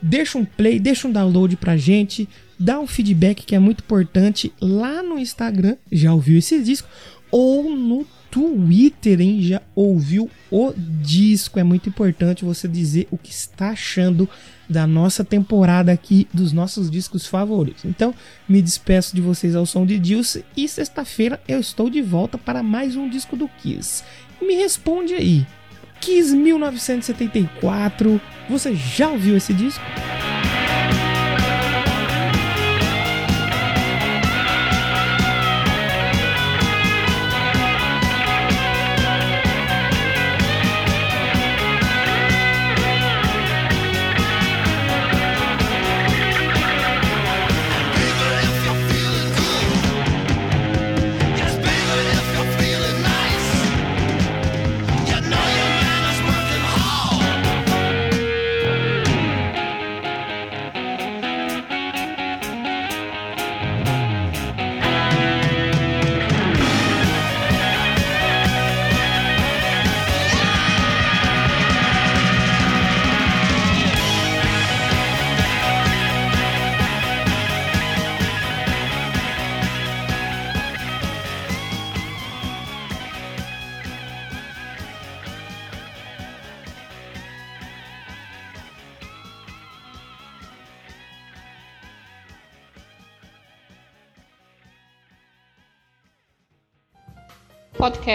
Deixa 0.00 0.38
um 0.38 0.44
play, 0.44 0.78
deixa 0.78 1.08
um 1.08 1.12
download 1.12 1.56
pra 1.56 1.76
gente, 1.76 2.28
dá 2.58 2.78
um 2.78 2.86
feedback 2.86 3.44
que 3.44 3.54
é 3.54 3.58
muito 3.58 3.80
importante 3.80 4.52
lá 4.60 5.02
no 5.02 5.18
Instagram. 5.18 5.76
Já 5.90 6.12
ouviu 6.12 6.38
esse 6.38 6.62
disco? 6.62 6.88
ou 7.30 7.76
no 7.76 8.06
Twitter, 8.30 9.20
hein? 9.20 9.42
Já 9.42 9.62
ouviu 9.74 10.30
o 10.50 10.72
disco? 10.76 11.58
É 11.58 11.64
muito 11.64 11.88
importante 11.88 12.44
você 12.44 12.68
dizer 12.68 13.08
o 13.10 13.16
que 13.16 13.30
está 13.30 13.70
achando 13.70 14.28
da 14.68 14.86
nossa 14.86 15.24
temporada 15.24 15.90
aqui, 15.90 16.28
dos 16.32 16.52
nossos 16.52 16.90
discos 16.90 17.26
favoritos. 17.26 17.84
Então, 17.84 18.14
me 18.48 18.60
despeço 18.60 19.14
de 19.14 19.22
vocês 19.22 19.56
ao 19.56 19.64
som 19.64 19.86
de 19.86 19.98
Dilce 19.98 20.44
e 20.56 20.68
sexta-feira 20.68 21.40
eu 21.48 21.58
estou 21.58 21.88
de 21.88 22.02
volta 22.02 22.36
para 22.36 22.62
mais 22.62 22.96
um 22.96 23.08
disco 23.08 23.34
do 23.34 23.48
Kiss. 23.48 24.02
Me 24.42 24.54
responde 24.54 25.14
aí, 25.14 25.46
Kiss 26.00 26.34
1974, 26.34 28.20
você 28.48 28.74
já 28.74 29.08
ouviu 29.10 29.36
esse 29.36 29.52
disco? 29.52 29.82